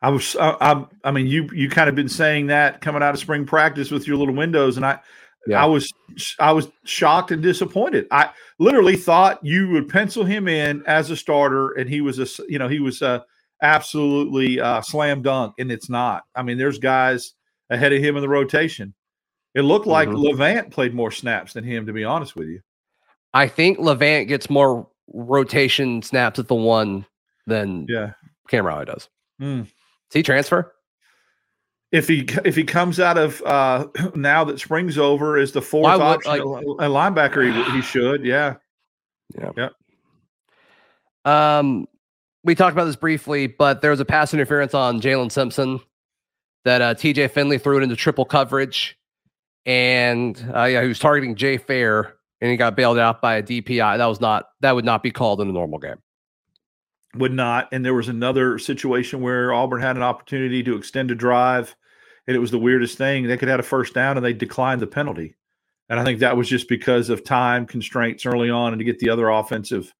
I 0.00 0.10
was. 0.10 0.36
I, 0.36 0.56
I, 0.60 0.86
I 1.04 1.10
mean, 1.10 1.26
you 1.26 1.48
you 1.52 1.68
kind 1.68 1.88
of 1.88 1.94
been 1.94 2.08
saying 2.08 2.46
that 2.48 2.80
coming 2.80 3.02
out 3.02 3.14
of 3.14 3.20
spring 3.20 3.44
practice 3.44 3.90
with 3.90 4.06
your 4.06 4.16
little 4.16 4.34
windows, 4.34 4.76
and 4.76 4.86
I 4.86 5.00
yeah. 5.48 5.62
I 5.62 5.66
was 5.66 5.92
I 6.38 6.52
was 6.52 6.68
shocked 6.84 7.30
and 7.30 7.42
disappointed. 7.42 8.06
I 8.10 8.30
literally 8.58 8.96
thought 8.96 9.44
you 9.44 9.70
would 9.70 9.88
pencil 9.88 10.24
him 10.24 10.46
in 10.46 10.84
as 10.86 11.10
a 11.10 11.16
starter, 11.16 11.72
and 11.72 11.88
he 11.88 12.00
was 12.00 12.18
a 12.18 12.26
you 12.48 12.58
know 12.58 12.68
he 12.68 12.80
was 12.80 13.02
a 13.02 13.24
absolutely 13.62 14.60
uh, 14.60 14.80
slam 14.82 15.22
dunk, 15.22 15.54
and 15.58 15.72
it's 15.72 15.88
not. 15.88 16.24
I 16.34 16.42
mean, 16.42 16.58
there's 16.58 16.78
guys 16.78 17.34
ahead 17.70 17.92
of 17.92 18.02
him 18.02 18.16
in 18.16 18.22
the 18.22 18.28
rotation. 18.28 18.94
It 19.58 19.62
looked 19.62 19.86
like 19.86 20.08
mm-hmm. 20.08 20.18
Levant 20.18 20.70
played 20.70 20.94
more 20.94 21.10
snaps 21.10 21.52
than 21.52 21.64
him, 21.64 21.86
to 21.86 21.92
be 21.92 22.04
honest 22.04 22.36
with 22.36 22.48
you. 22.48 22.60
I 23.34 23.48
think 23.48 23.78
Levant 23.78 24.28
gets 24.28 24.48
more 24.48 24.88
rotation 25.12 26.02
snaps 26.02 26.38
at 26.38 26.48
the 26.48 26.54
one 26.54 27.04
than 27.46 27.86
yeah 27.88 28.12
Cam 28.48 28.66
Riley 28.66 28.86
does. 28.86 29.08
Mm. 29.40 29.64
Does 29.64 30.14
he 30.14 30.22
transfer? 30.22 30.72
if 31.90 32.06
he 32.06 32.26
if 32.44 32.54
he 32.54 32.64
comes 32.64 33.00
out 33.00 33.16
of 33.16 33.42
uh, 33.42 33.86
now 34.14 34.44
that 34.44 34.60
spring's 34.60 34.98
over 34.98 35.38
is 35.38 35.52
the 35.52 35.62
fourth 35.62 35.92
would, 35.92 36.02
option 36.02 36.30
like, 36.30 36.40
a 36.40 36.90
linebacker 36.90 37.52
he, 37.52 37.72
he 37.72 37.82
should 37.82 38.24
yeah 38.24 38.56
yeah 39.38 39.50
yeah 39.56 39.68
um 41.24 41.86
we 42.44 42.54
talked 42.54 42.72
about 42.72 42.84
this 42.84 42.96
briefly 42.96 43.46
but 43.46 43.80
there 43.80 43.90
was 43.90 44.00
a 44.00 44.04
pass 44.04 44.32
interference 44.32 44.74
on 44.74 45.00
Jalen 45.00 45.32
Simpson 45.32 45.80
that 46.64 46.82
uh, 46.82 46.94
TJ 46.94 47.30
Finley 47.30 47.58
threw 47.58 47.78
it 47.78 47.82
into 47.82 47.96
triple 47.96 48.24
coverage 48.24 48.96
and 49.68 50.50
uh, 50.52 50.64
yeah 50.64 50.82
he 50.82 50.88
was 50.88 50.98
targeting 50.98 51.36
Jay 51.36 51.58
Fair 51.58 52.16
and 52.40 52.50
he 52.50 52.56
got 52.56 52.74
bailed 52.74 52.98
out 52.98 53.22
by 53.22 53.36
a 53.36 53.42
DPI 53.42 53.98
that 53.98 54.06
was 54.06 54.20
not 54.20 54.48
that 54.60 54.74
would 54.74 54.84
not 54.84 55.04
be 55.04 55.12
called 55.12 55.40
in 55.40 55.48
a 55.48 55.52
normal 55.52 55.78
game 55.78 55.98
would 57.16 57.32
not. 57.32 57.68
And 57.72 57.84
there 57.84 57.94
was 57.94 58.08
another 58.08 58.58
situation 58.58 59.20
where 59.20 59.52
Auburn 59.52 59.80
had 59.80 59.96
an 59.96 60.02
opportunity 60.02 60.62
to 60.64 60.76
extend 60.76 61.10
a 61.10 61.14
drive, 61.14 61.74
and 62.26 62.36
it 62.36 62.40
was 62.40 62.50
the 62.50 62.58
weirdest 62.58 62.98
thing. 62.98 63.26
They 63.26 63.36
could 63.36 63.48
have 63.48 63.54
had 63.58 63.60
a 63.60 63.68
first 63.68 63.94
down, 63.94 64.16
and 64.16 64.24
they 64.24 64.32
declined 64.32 64.80
the 64.80 64.86
penalty. 64.86 65.34
And 65.88 65.98
I 65.98 66.04
think 66.04 66.20
that 66.20 66.36
was 66.36 66.48
just 66.48 66.68
because 66.68 67.08
of 67.08 67.24
time 67.24 67.66
constraints 67.66 68.26
early 68.26 68.50
on, 68.50 68.72
and 68.72 68.78
to 68.80 68.84
get 68.84 68.98
the 68.98 69.10
other 69.10 69.28
offensive 69.28 69.92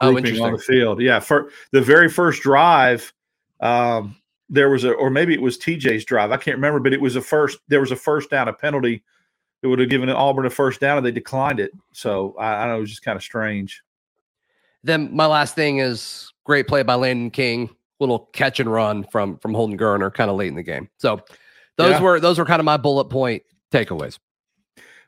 oh, 0.00 0.12
grouping 0.12 0.40
oh, 0.40 0.44
on 0.44 0.52
the 0.52 0.58
field. 0.58 1.00
Yeah, 1.00 1.20
for 1.20 1.50
the 1.72 1.80
very 1.80 2.08
first 2.08 2.42
drive, 2.42 3.12
um, 3.60 4.16
there 4.48 4.70
was 4.70 4.84
a, 4.84 4.92
or 4.92 5.10
maybe 5.10 5.34
it 5.34 5.42
was 5.42 5.58
TJ's 5.58 6.04
drive. 6.04 6.32
I 6.32 6.36
can't 6.36 6.56
remember, 6.56 6.80
but 6.80 6.92
it 6.92 7.00
was 7.00 7.16
a 7.16 7.20
first. 7.20 7.58
There 7.68 7.80
was 7.80 7.92
a 7.92 7.96
first 7.96 8.30
down, 8.30 8.48
a 8.48 8.52
penalty 8.52 9.04
that 9.62 9.68
would 9.68 9.78
have 9.78 9.88
given 9.90 10.08
Auburn 10.10 10.46
a 10.46 10.50
first 10.50 10.80
down, 10.80 10.96
and 10.96 11.06
they 11.06 11.12
declined 11.12 11.60
it. 11.60 11.72
So 11.92 12.34
I, 12.38 12.54
I 12.54 12.66
know 12.68 12.78
it 12.78 12.80
was 12.80 12.90
just 12.90 13.02
kind 13.02 13.16
of 13.16 13.22
strange. 13.22 13.82
Then 14.82 15.14
my 15.14 15.26
last 15.26 15.54
thing 15.54 15.78
is 15.78 16.32
Great 16.46 16.68
play 16.68 16.84
by 16.84 16.94
Landon 16.94 17.30
King. 17.30 17.68
Little 17.98 18.30
catch 18.32 18.60
and 18.60 18.70
run 18.70 19.04
from 19.04 19.36
from 19.38 19.52
Holden 19.52 19.76
Geriner 19.76 20.14
kind 20.14 20.30
of 20.30 20.36
late 20.36 20.48
in 20.48 20.54
the 20.54 20.62
game. 20.62 20.88
So 20.98 21.20
those 21.76 21.92
yeah. 21.92 22.02
were 22.02 22.20
those 22.20 22.38
were 22.38 22.44
kind 22.44 22.60
of 22.60 22.64
my 22.64 22.76
bullet 22.76 23.06
point 23.06 23.42
takeaways. 23.72 24.18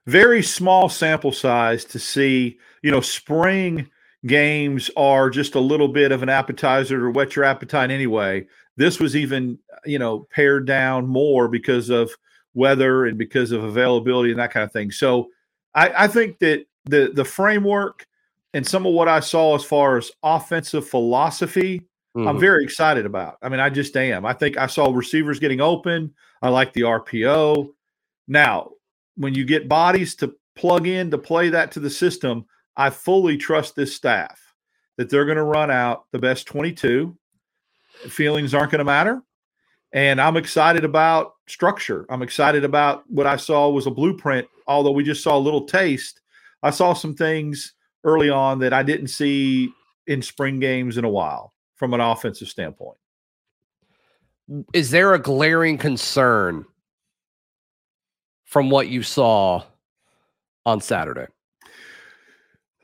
Very 0.06 0.42
small 0.42 0.88
sample 0.88 1.32
size 1.32 1.84
to 1.86 1.98
see. 1.98 2.58
You 2.82 2.90
know, 2.90 3.00
spring 3.00 3.88
games 4.26 4.90
are 4.96 5.30
just 5.30 5.54
a 5.54 5.60
little 5.60 5.88
bit 5.88 6.10
of 6.10 6.24
an 6.24 6.28
appetizer 6.28 6.98
to 6.98 7.10
whet 7.10 7.36
your 7.36 7.44
appetite 7.44 7.90
anyway. 7.90 8.46
This 8.76 8.98
was 8.98 9.14
even, 9.14 9.58
you 9.84 9.98
know, 9.98 10.26
pared 10.30 10.66
down 10.66 11.06
more 11.06 11.46
because 11.46 11.88
of 11.88 12.10
weather 12.58 13.06
and 13.06 13.16
because 13.16 13.52
of 13.52 13.64
availability 13.64 14.30
and 14.30 14.38
that 14.38 14.50
kind 14.50 14.64
of 14.64 14.72
thing. 14.72 14.90
So 14.90 15.28
I, 15.74 16.04
I 16.04 16.08
think 16.08 16.38
that 16.40 16.66
the 16.84 17.12
the 17.14 17.24
framework 17.24 18.06
and 18.52 18.66
some 18.66 18.84
of 18.86 18.92
what 18.92 19.08
I 19.08 19.20
saw 19.20 19.54
as 19.54 19.64
far 19.64 19.96
as 19.96 20.10
offensive 20.22 20.88
philosophy, 20.88 21.80
mm-hmm. 22.16 22.26
I'm 22.26 22.38
very 22.38 22.64
excited 22.64 23.06
about. 23.06 23.36
I 23.42 23.48
mean, 23.48 23.60
I 23.60 23.70
just 23.70 23.96
am. 23.96 24.26
I 24.26 24.32
think 24.32 24.56
I 24.56 24.66
saw 24.66 24.90
receivers 24.90 25.38
getting 25.38 25.60
open. 25.60 26.12
I 26.42 26.48
like 26.48 26.72
the 26.72 26.82
RPO. 26.82 27.68
Now, 28.26 28.70
when 29.16 29.34
you 29.34 29.44
get 29.44 29.68
bodies 29.68 30.14
to 30.16 30.34
plug 30.56 30.86
in 30.86 31.10
to 31.10 31.18
play 31.18 31.50
that 31.50 31.72
to 31.72 31.80
the 31.80 31.90
system, 31.90 32.46
I 32.76 32.90
fully 32.90 33.36
trust 33.36 33.76
this 33.76 33.94
staff 33.94 34.40
that 34.96 35.08
they're 35.08 35.24
going 35.24 35.36
to 35.36 35.44
run 35.44 35.70
out 35.70 36.04
the 36.12 36.18
best 36.18 36.46
22. 36.46 37.16
Feelings 38.08 38.54
aren't 38.54 38.72
going 38.72 38.78
to 38.78 38.84
matter. 38.84 39.22
And 39.92 40.20
I'm 40.20 40.36
excited 40.36 40.84
about 40.84 41.34
structure. 41.48 42.06
I'm 42.08 42.22
excited 42.22 42.64
about 42.64 43.04
what 43.10 43.26
I 43.26 43.36
saw 43.36 43.68
was 43.68 43.86
a 43.86 43.90
blueprint, 43.90 44.46
although 44.66 44.92
we 44.92 45.04
just 45.04 45.22
saw 45.22 45.36
a 45.36 45.38
little 45.38 45.64
taste. 45.64 46.20
I 46.62 46.70
saw 46.70 46.92
some 46.92 47.14
things 47.14 47.74
early 48.04 48.30
on 48.30 48.58
that 48.60 48.72
I 48.72 48.82
didn't 48.82 49.08
see 49.08 49.72
in 50.06 50.22
spring 50.22 50.58
games 50.60 50.96
in 50.96 51.04
a 51.04 51.08
while 51.08 51.52
from 51.76 51.94
an 51.94 52.00
offensive 52.00 52.48
standpoint. 52.48 52.98
Is 54.72 54.90
there 54.90 55.14
a 55.14 55.18
glaring 55.18 55.76
concern 55.76 56.64
from 58.44 58.70
what 58.70 58.88
you 58.88 59.02
saw 59.02 59.62
on 60.64 60.80
Saturday? 60.80 61.26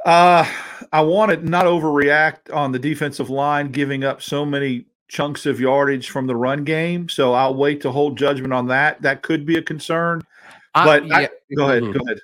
Uh, 0.05 0.47
I 0.93 1.01
want 1.01 1.31
to 1.31 1.37
not 1.39 1.65
overreact 1.65 2.55
on 2.55 2.73
the 2.73 2.79
defensive 2.79 3.31
line 3.31 3.71
giving 3.71 4.05
up 4.05 4.21
so 4.21 4.45
many 4.45 4.85
chunks 5.15 5.47
of 5.47 5.61
yardage 5.61 6.11
from 6.11 6.27
the 6.27 6.37
run 6.37 6.65
game. 6.65 7.09
So 7.09 7.33
I'll 7.33 7.55
wait 7.55 7.81
to 7.83 7.93
hold 7.93 8.19
judgment 8.19 8.53
on 8.53 8.67
that. 8.67 9.01
That 9.01 9.23
could 9.23 9.47
be 9.47 9.57
a 9.57 9.63
concern. 9.63 10.21
But 10.75 11.05
I, 11.05 11.07
yeah. 11.07 11.17
I, 11.17 11.29
go 11.57 11.65
ahead. 11.71 11.83
Mm-hmm. 11.85 11.93
Go 11.93 12.05
ahead. 12.05 12.19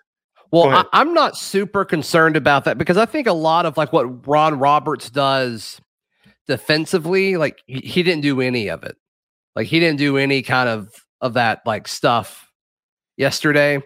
Well, 0.50 0.64
go 0.64 0.70
ahead. 0.70 0.86
I, 0.92 1.00
I'm 1.00 1.14
not 1.14 1.36
super 1.36 1.84
concerned 1.84 2.36
about 2.36 2.64
that 2.64 2.76
because 2.76 2.96
I 2.96 3.06
think 3.06 3.28
a 3.28 3.32
lot 3.32 3.64
of 3.64 3.76
like 3.76 3.92
what 3.92 4.26
Ron 4.26 4.58
Roberts 4.58 5.08
does 5.08 5.80
defensively, 6.48 7.36
like 7.36 7.62
he 7.66 8.02
didn't 8.02 8.22
do 8.22 8.40
any 8.40 8.68
of 8.68 8.82
it. 8.82 8.96
Like 9.54 9.68
he 9.68 9.78
didn't 9.78 9.98
do 9.98 10.16
any 10.16 10.42
kind 10.42 10.68
of 10.68 10.92
of 11.20 11.34
that 11.34 11.60
like 11.64 11.86
stuff 11.86 12.50
yesterday. 13.16 13.80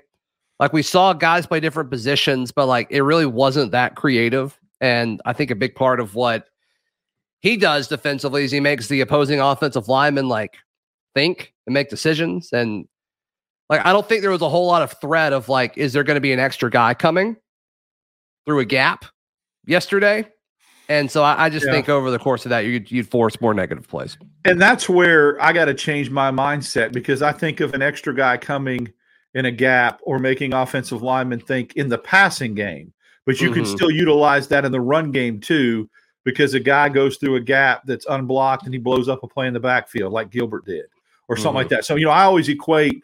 Like 0.58 0.72
we 0.72 0.82
saw 0.82 1.12
guys 1.12 1.46
play 1.46 1.60
different 1.60 1.90
positions, 1.90 2.52
but 2.52 2.66
like 2.66 2.86
it 2.90 3.02
really 3.02 3.26
wasn't 3.26 3.72
that 3.72 3.96
creative. 3.96 4.58
And 4.80 5.20
I 5.26 5.34
think 5.34 5.50
a 5.50 5.54
big 5.54 5.74
part 5.74 6.00
of 6.00 6.14
what 6.14 6.48
he 7.44 7.58
does 7.58 7.88
defensively 7.88 8.42
is 8.42 8.50
he 8.50 8.58
makes 8.58 8.88
the 8.88 9.02
opposing 9.02 9.38
offensive 9.38 9.86
lineman 9.86 10.28
like 10.28 10.56
think 11.14 11.52
and 11.66 11.74
make 11.74 11.90
decisions. 11.90 12.48
And 12.54 12.88
like 13.68 13.84
I 13.84 13.92
don't 13.92 14.08
think 14.08 14.22
there 14.22 14.30
was 14.30 14.40
a 14.40 14.48
whole 14.48 14.66
lot 14.66 14.80
of 14.80 14.98
threat 14.98 15.34
of 15.34 15.50
like, 15.50 15.76
is 15.76 15.92
there 15.92 16.04
going 16.04 16.14
to 16.14 16.22
be 16.22 16.32
an 16.32 16.40
extra 16.40 16.70
guy 16.70 16.94
coming 16.94 17.36
through 18.46 18.60
a 18.60 18.64
gap 18.64 19.04
yesterday? 19.66 20.26
And 20.88 21.10
so 21.10 21.22
I, 21.22 21.44
I 21.44 21.50
just 21.50 21.66
yeah. 21.66 21.72
think 21.72 21.90
over 21.90 22.10
the 22.10 22.18
course 22.18 22.46
of 22.46 22.48
that, 22.48 22.60
you'd, 22.60 22.90
you'd 22.90 23.10
force 23.10 23.38
more 23.42 23.52
negative 23.52 23.86
plays. 23.88 24.16
And 24.46 24.58
that's 24.58 24.88
where 24.88 25.38
I 25.42 25.52
got 25.52 25.66
to 25.66 25.74
change 25.74 26.08
my 26.08 26.30
mindset 26.30 26.92
because 26.92 27.20
I 27.20 27.32
think 27.32 27.60
of 27.60 27.74
an 27.74 27.82
extra 27.82 28.14
guy 28.14 28.38
coming 28.38 28.90
in 29.34 29.44
a 29.44 29.50
gap 29.50 30.00
or 30.04 30.18
making 30.18 30.54
offensive 30.54 31.02
linemen 31.02 31.40
think 31.40 31.74
in 31.74 31.90
the 31.90 31.98
passing 31.98 32.54
game. 32.54 32.94
But 33.26 33.42
you 33.42 33.50
mm-hmm. 33.50 33.64
can 33.64 33.66
still 33.66 33.90
utilize 33.90 34.48
that 34.48 34.64
in 34.64 34.72
the 34.72 34.80
run 34.80 35.12
game 35.12 35.40
too, 35.40 35.90
because 36.24 36.54
a 36.54 36.60
guy 36.60 36.88
goes 36.88 37.16
through 37.16 37.36
a 37.36 37.40
gap 37.40 37.82
that's 37.84 38.06
unblocked 38.06 38.64
and 38.64 38.74
he 38.74 38.80
blows 38.80 39.08
up 39.08 39.22
a 39.22 39.28
play 39.28 39.46
in 39.46 39.54
the 39.54 39.60
backfield 39.60 40.12
like 40.12 40.30
Gilbert 40.30 40.64
did 40.64 40.86
or 41.28 41.36
something 41.36 41.50
mm-hmm. 41.50 41.56
like 41.56 41.68
that. 41.68 41.84
So, 41.84 41.96
you 41.96 42.04
know, 42.04 42.10
I 42.10 42.24
always 42.24 42.48
equate, 42.48 43.02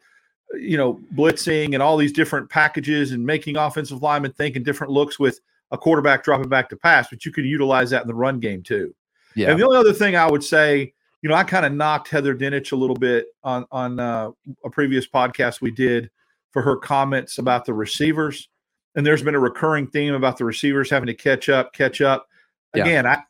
you 0.55 0.77
know, 0.77 1.01
blitzing 1.15 1.75
and 1.75 1.83
all 1.83 1.97
these 1.97 2.13
different 2.13 2.49
packages 2.49 3.13
and 3.13 3.25
making 3.25 3.57
offensive 3.57 4.03
linemen 4.03 4.33
think 4.33 4.57
in 4.57 4.63
different 4.63 4.93
looks 4.93 5.19
with 5.19 5.41
a 5.71 5.79
quarterback 5.79 6.25
dropping 6.25 6.49
back 6.49 6.69
to 6.71 6.77
pass, 6.77 7.09
but 7.09 7.25
you 7.25 7.33
could 7.33 7.45
utilize 7.45 7.91
that 7.91 8.03
in 8.03 8.09
the 8.09 8.15
run 8.15 8.41
game 8.41 8.63
too. 8.63 8.95
Yeah. 9.37 9.51
And 9.51 9.61
the 9.61 9.65
only 9.65 9.79
other 9.79 9.93
thing 9.93 10.17
I 10.17 10.29
would 10.29 10.43
say, 10.43 10.93
you 11.23 11.29
know, 11.29 11.35
I 11.35 11.45
kind 11.45 11.67
of 11.67 11.73
knocked 11.73 12.09
Heather 12.09 12.35
Dinich 12.35 12.73
a 12.73 12.77
little 12.77 12.97
bit 12.97 13.27
on 13.45 13.67
on 13.71 14.01
uh, 14.01 14.31
a 14.65 14.71
previous 14.71 15.07
podcast 15.07 15.61
we 15.61 15.71
did 15.71 16.11
for 16.51 16.63
her 16.63 16.77
comments 16.77 17.39
about 17.39 17.65
the 17.65 17.75
receivers. 17.75 18.49
And 18.97 19.07
there's 19.07 19.23
been 19.23 19.35
a 19.35 19.41
recurring 19.41 19.87
theme 19.87 20.15
about 20.15 20.37
the 20.37 20.45
receivers 20.45 20.91
having 20.91 21.07
to 21.07 21.15
catch 21.15 21.49
up, 21.49 21.73
catch 21.73 22.01
up. 22.01 22.27
Yeah. 22.75 22.83
Again, 22.83 23.07
I 23.07 23.23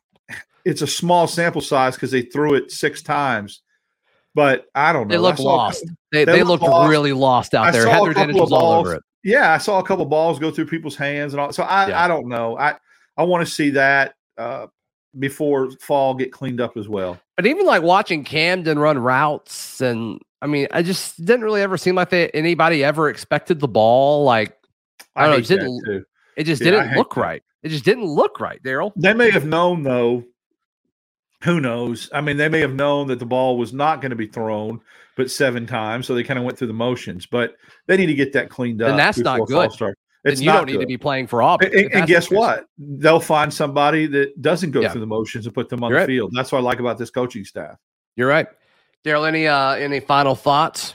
it's 0.64 0.82
a 0.82 0.86
small 0.86 1.26
sample 1.26 1.62
size 1.62 1.94
because 1.94 2.10
they 2.10 2.22
threw 2.22 2.54
it 2.54 2.70
six 2.70 3.02
times. 3.02 3.62
But 4.34 4.66
I 4.74 4.92
don't 4.92 5.08
know. 5.08 5.12
They 5.12 5.18
look 5.18 5.38
lost. 5.38 5.84
They, 6.12 6.24
they, 6.24 6.36
they 6.36 6.42
looked 6.44 6.62
lost. 6.62 6.88
really 6.88 7.12
lost 7.12 7.52
out 7.52 7.72
there. 7.72 7.88
Heather 7.88 8.14
Dinich 8.14 8.38
was 8.38 8.52
all 8.52 8.72
over 8.72 8.94
it 8.94 9.02
yeah, 9.22 9.52
I 9.52 9.58
saw 9.58 9.78
a 9.78 9.84
couple 9.84 10.04
balls 10.06 10.38
go 10.38 10.50
through 10.50 10.66
people's 10.66 10.96
hands 10.96 11.32
and 11.32 11.40
all. 11.40 11.52
So 11.52 11.62
I, 11.62 11.88
yeah. 11.88 12.04
I 12.04 12.08
don't 12.08 12.28
know. 12.28 12.56
I, 12.58 12.76
I 13.16 13.24
want 13.24 13.46
to 13.46 13.52
see 13.52 13.70
that 13.70 14.14
uh, 14.38 14.66
before 15.18 15.70
fall 15.72 16.14
get 16.14 16.32
cleaned 16.32 16.60
up 16.60 16.76
as 16.76 16.88
well. 16.88 17.18
But 17.36 17.46
even 17.46 17.66
like 17.66 17.82
watching 17.82 18.24
Camden 18.24 18.78
run 18.78 18.98
routes, 18.98 19.80
and 19.80 20.20
I 20.40 20.46
mean, 20.46 20.68
I 20.70 20.82
just 20.82 21.22
didn't 21.22 21.42
really 21.42 21.62
ever 21.62 21.76
seem 21.76 21.94
like 21.94 22.10
that 22.10 22.34
anybody 22.34 22.82
ever 22.82 23.08
expected 23.08 23.60
the 23.60 23.68
ball. 23.68 24.24
Like 24.24 24.56
I 25.14 25.26
don't 25.26 25.36
know, 25.36 25.42
didn't. 25.42 26.06
It 26.40 26.44
just 26.44 26.62
yeah, 26.62 26.70
didn't 26.70 26.96
look 26.96 27.14
that. 27.16 27.20
right. 27.20 27.42
It 27.62 27.68
just 27.68 27.84
didn't 27.84 28.06
look 28.06 28.40
right, 28.40 28.62
Darrell. 28.62 28.94
They 28.96 29.12
may 29.12 29.30
have 29.30 29.44
known 29.44 29.82
though. 29.82 30.24
Who 31.44 31.60
knows? 31.60 32.08
I 32.14 32.22
mean, 32.22 32.38
they 32.38 32.48
may 32.48 32.60
have 32.60 32.72
known 32.72 33.08
that 33.08 33.18
the 33.18 33.26
ball 33.26 33.58
was 33.58 33.74
not 33.74 34.00
going 34.00 34.10
to 34.10 34.16
be 34.16 34.26
thrown 34.26 34.80
but 35.16 35.30
seven 35.30 35.66
times. 35.66 36.06
So 36.06 36.14
they 36.14 36.22
kind 36.22 36.38
of 36.38 36.46
went 36.46 36.56
through 36.56 36.68
the 36.68 36.72
motions, 36.72 37.26
but 37.26 37.56
they 37.86 37.98
need 37.98 38.06
to 38.06 38.14
get 38.14 38.32
that 38.32 38.48
cleaned 38.48 38.80
up. 38.80 38.88
And 38.88 38.98
that's 38.98 39.18
not 39.18 39.46
good. 39.46 39.70
It's 40.24 40.40
you 40.40 40.50
don't 40.50 40.64
need 40.64 40.72
good. 40.72 40.80
to 40.80 40.86
be 40.86 40.96
playing 40.96 41.26
for 41.26 41.42
Auburn. 41.42 41.70
And, 41.74 41.92
and 41.92 42.06
guess 42.06 42.30
what? 42.30 42.64
They'll 42.78 43.20
find 43.20 43.52
somebody 43.52 44.06
that 44.06 44.40
doesn't 44.40 44.70
go 44.70 44.80
yeah. 44.80 44.92
through 44.92 45.02
the 45.02 45.06
motions 45.06 45.44
and 45.44 45.54
put 45.54 45.68
them 45.68 45.84
on 45.84 45.90
You're 45.90 45.98
the 45.98 46.02
right. 46.02 46.06
field. 46.06 46.32
That's 46.34 46.52
what 46.52 46.58
I 46.58 46.62
like 46.62 46.80
about 46.80 46.96
this 46.96 47.10
coaching 47.10 47.44
staff. 47.44 47.76
You're 48.16 48.28
right. 48.28 48.46
Darrell, 49.04 49.26
any 49.26 49.46
uh 49.46 49.72
any 49.72 50.00
final 50.00 50.34
thoughts? 50.34 50.94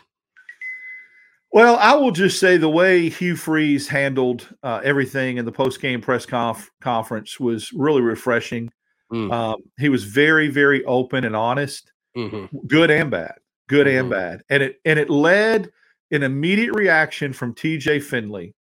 Well, 1.55 1.77
I 1.77 1.95
will 1.95 2.11
just 2.11 2.39
say 2.39 2.57
the 2.57 2.69
way 2.69 3.09
Hugh 3.09 3.35
Freeze 3.35 3.87
handled 3.87 4.47
uh, 4.61 4.81
everything 4.83 5.37
in 5.37 5.45
the 5.45 5.51
post 5.51 5.81
game 5.81 6.01
press 6.01 6.25
conf- 6.25 6.69
conference 6.81 7.39
was 7.39 7.71
really 7.73 8.01
refreshing. 8.01 8.71
Mm. 9.11 9.31
Um, 9.31 9.61
he 9.79 9.89
was 9.89 10.03
very, 10.03 10.49
very 10.49 10.83
open 10.85 11.23
and 11.23 11.35
honest, 11.35 11.91
mm-hmm. 12.15 12.57
good 12.67 12.91
and 12.91 13.09
bad 13.09 13.35
good 13.67 13.87
mm-hmm. 13.87 13.99
and 13.99 14.09
bad. 14.09 14.43
And 14.49 14.63
it 14.63 14.79
and 14.85 14.99
it 14.99 15.09
led 15.09 15.71
an 16.11 16.23
immediate 16.23 16.73
reaction 16.73 17.33
from 17.33 17.55
TJ 17.55 18.03
Finley 18.03 18.53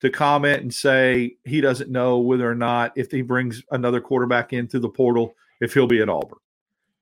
to 0.00 0.10
comment 0.10 0.62
and 0.62 0.72
say 0.72 1.36
he 1.44 1.60
doesn't 1.60 1.90
know 1.90 2.18
whether 2.18 2.48
or 2.48 2.54
not 2.54 2.92
if 2.96 3.10
he 3.10 3.22
brings 3.22 3.62
another 3.70 4.00
quarterback 4.00 4.52
in 4.52 4.68
through 4.68 4.80
the 4.80 4.88
portal, 4.88 5.34
if 5.60 5.74
he'll 5.74 5.86
be 5.86 6.00
at 6.00 6.08
Auburn. 6.08 6.38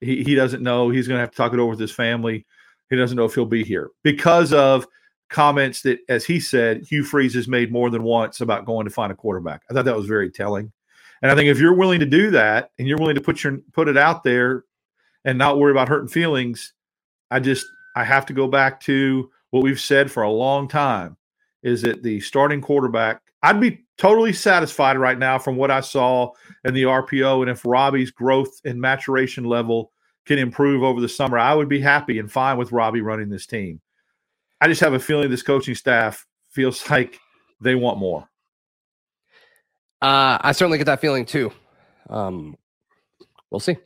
He 0.01 0.23
he 0.23 0.35
doesn't 0.35 0.63
know. 0.63 0.91
He's 0.91 1.09
going 1.09 1.17
to 1.17 1.21
have 1.21 1.31
to 1.31 1.37
talk 1.37 1.53
it 1.53 1.59
over 1.59 1.71
with 1.71 1.81
his 1.81 1.93
family. 1.93 2.47
He 2.91 2.97
doesn't 2.97 3.17
know 3.17 3.25
if 3.25 3.35
he'll 3.35 3.47
be 3.47 3.65
here 3.65 3.91
because 4.03 4.53
of 4.53 4.87
comments 5.29 5.83
that, 5.83 5.99
as 6.09 6.25
he 6.25 6.41
said, 6.41 6.85
Hugh 6.89 7.05
Freeze 7.05 7.35
has 7.35 7.49
made 7.49 7.73
more 7.73 7.91
than 7.91 8.03
once 8.03 8.41
about 8.41 8.65
going 8.65 8.85
to 8.85 8.93
find 8.93 9.13
a 9.13 9.17
quarterback. 9.17 9.63
I 9.71 9.75
thought 9.75 9.85
that 9.85 9.97
was 9.97 10.07
very 10.07 10.31
telling. 10.31 10.73
And 11.23 11.31
I 11.31 11.35
think 11.35 11.49
if 11.49 11.59
you're 11.59 11.75
willing 11.75 12.01
to 12.01 12.07
do 12.07 12.31
that 12.33 12.71
and 12.79 12.87
you're 12.87 12.99
willing 12.99 13.15
to 13.15 13.21
put 13.21 13.43
your 13.43 13.59
put 13.73 13.89
it 13.89 13.97
out 13.97 14.23
there 14.23 14.65
and 15.25 15.39
not 15.39 15.59
worry 15.59 15.73
about 15.73 15.89
hurting 15.89 16.09
feelings, 16.09 16.73
I 17.31 17.41
just 17.41 17.67
I 17.95 18.05
have 18.05 18.27
to 18.27 18.33
go 18.33 18.47
back 18.47 18.81
to 18.83 19.31
what 19.51 19.63
we've 19.63 19.81
said 19.81 20.11
for 20.11 20.23
a 20.23 20.31
long 20.31 20.69
time 20.69 21.17
is 21.63 21.83
that 21.83 22.03
the 22.03 22.21
starting 22.21 22.61
quarterback 22.61 23.23
I'd 23.43 23.61
be 23.61 23.85
totally 23.97 24.33
satisfied 24.33 24.99
right 24.99 25.19
now 25.19 25.39
from 25.39 25.57
what 25.57 25.71
I 25.71 25.81
saw 25.81 26.33
in 26.65 26.75
the 26.75 26.83
RPO 26.83 27.43
and 27.43 27.51
if 27.51 27.65
Robbie's 27.65 28.11
growth 28.11 28.61
and 28.65 28.81
maturation 28.81 29.45
level 29.45 29.93
can 30.27 30.39
improve 30.39 30.83
over 30.83 31.01
the 31.01 31.09
summer 31.09 31.39
I 31.39 31.55
would 31.55 31.69
be 31.69 31.81
happy 31.81 32.19
and 32.19 32.31
fine 32.31 32.59
with 32.59 32.73
Robbie 32.73 33.01
running 33.01 33.31
this 33.31 33.47
team. 33.47 33.81
I 34.61 34.69
just 34.69 34.81
have 34.81 34.95
a 34.95 34.99
feeling 34.99 35.31
this 35.31 35.43
coaching 35.43 35.75
staff 35.75 36.27
feels 36.51 36.89
like 36.91 37.19
they 37.61 37.75
want 37.75 37.99
more. 37.99 38.29
Uh, 40.03 40.39
I 40.41 40.53
certainly 40.53 40.79
get 40.79 40.85
that 40.85 41.01
feeling 41.01 41.25
too. 41.25 41.51
Um, 42.09 42.57
we'll 43.51 43.61
see. 43.61 43.77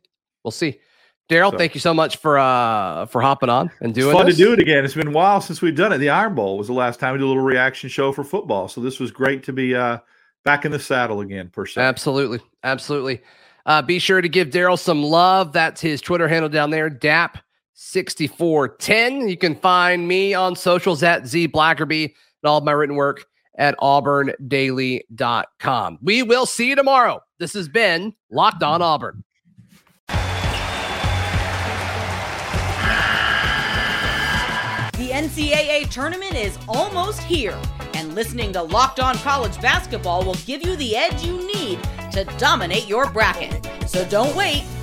We'll 0.43 0.51
see. 0.51 0.81
Darrell, 1.29 1.53
so. 1.53 1.59
thank 1.59 1.75
you 1.75 1.81
so 1.81 1.95
much 1.95 2.17
for 2.17 2.39
uh 2.39 3.07
for 3.07 3.23
hopping 3.23 3.49
on 3.49 3.71
and 3.81 3.95
doing. 3.95 4.09
It's 4.09 4.19
fun 4.19 4.27
this. 4.27 4.37
to 4.37 4.43
do 4.43 4.53
it 4.53 4.59
again. 4.59 4.85
It's 4.85 4.95
been 4.95 5.09
a 5.09 5.13
while 5.13 5.41
since 5.41 5.63
we've 5.63 5.77
done 5.77 5.93
it. 5.93 5.99
The 5.99 6.09
Iron 6.09 6.35
Bowl 6.35 6.59
was 6.59 6.67
the 6.67 6.73
last 6.73 6.99
time 6.99 7.13
we 7.13 7.19
did 7.19 7.25
a 7.25 7.29
little 7.29 7.43
reaction 7.43 7.89
show 7.89 8.11
for 8.11 8.25
football, 8.25 8.67
so 8.67 8.81
this 8.81 8.99
was 8.99 9.13
great 9.13 9.45
to 9.45 9.53
be 9.53 9.75
uh 9.75 9.99
back 10.45 10.65
in 10.65 10.73
the 10.73 10.79
saddle 10.81 11.21
again. 11.21 11.49
Per 11.49 11.67
se, 11.67 11.81
absolutely, 11.81 12.41
absolutely. 12.65 13.23
Uh, 13.65 13.81
be 13.81 14.01
sure 14.01 14.21
to 14.21 14.29
give 14.29 14.51
Darrell 14.51 14.77
some 14.77 15.05
love. 15.05 15.53
That's 15.53 15.81
his 15.81 16.01
Twitter 16.01 16.27
handle 16.27 16.49
down 16.49 16.71
there, 16.71 16.91
DAP 16.91 17.39
sixty 17.81 18.27
four 18.27 18.69
ten. 18.69 19.27
You 19.29 19.39
can 19.39 19.57
find 19.57 20.07
me 20.07 20.35
on 20.35 20.55
socials 20.55 21.03
at 21.03 21.27
Z 21.27 21.49
Blackerby 21.49 22.05
and 22.05 22.13
all 22.45 22.59
of 22.59 22.65
my 22.65 22.73
written 22.73 22.95
work 22.95 23.25
at 23.57 23.75
auburndaily.com. 23.79 25.99
We 26.03 26.23
will 26.23 26.45
see 26.47 26.69
you 26.69 26.77
tomorrow. 26.77 27.23
This 27.39 27.55
has 27.55 27.69
been 27.69 28.15
Locked 28.31 28.63
On 28.63 28.83
Auburn. 28.83 29.25
The 34.93 35.09
NCAA 35.09 35.91
tournament 35.91 36.35
is 36.35 36.59
almost 36.69 37.23
here, 37.23 37.59
and 37.95 38.15
listening 38.15 38.53
to 38.53 38.63
Locked 38.63 39.01
On 39.01 39.17
College 39.17 39.61
Basketball 39.61 40.25
will 40.25 40.37
give 40.47 40.63
you 40.63 40.77
the 40.77 40.97
edge 40.97 41.25
you 41.25 41.45
need 41.47 41.83
to 42.13 42.25
dominate 42.37 42.87
your 42.87 43.11
bracket. 43.11 43.67
So 43.89 44.07
don't 44.09 44.37
wait. 44.37 44.65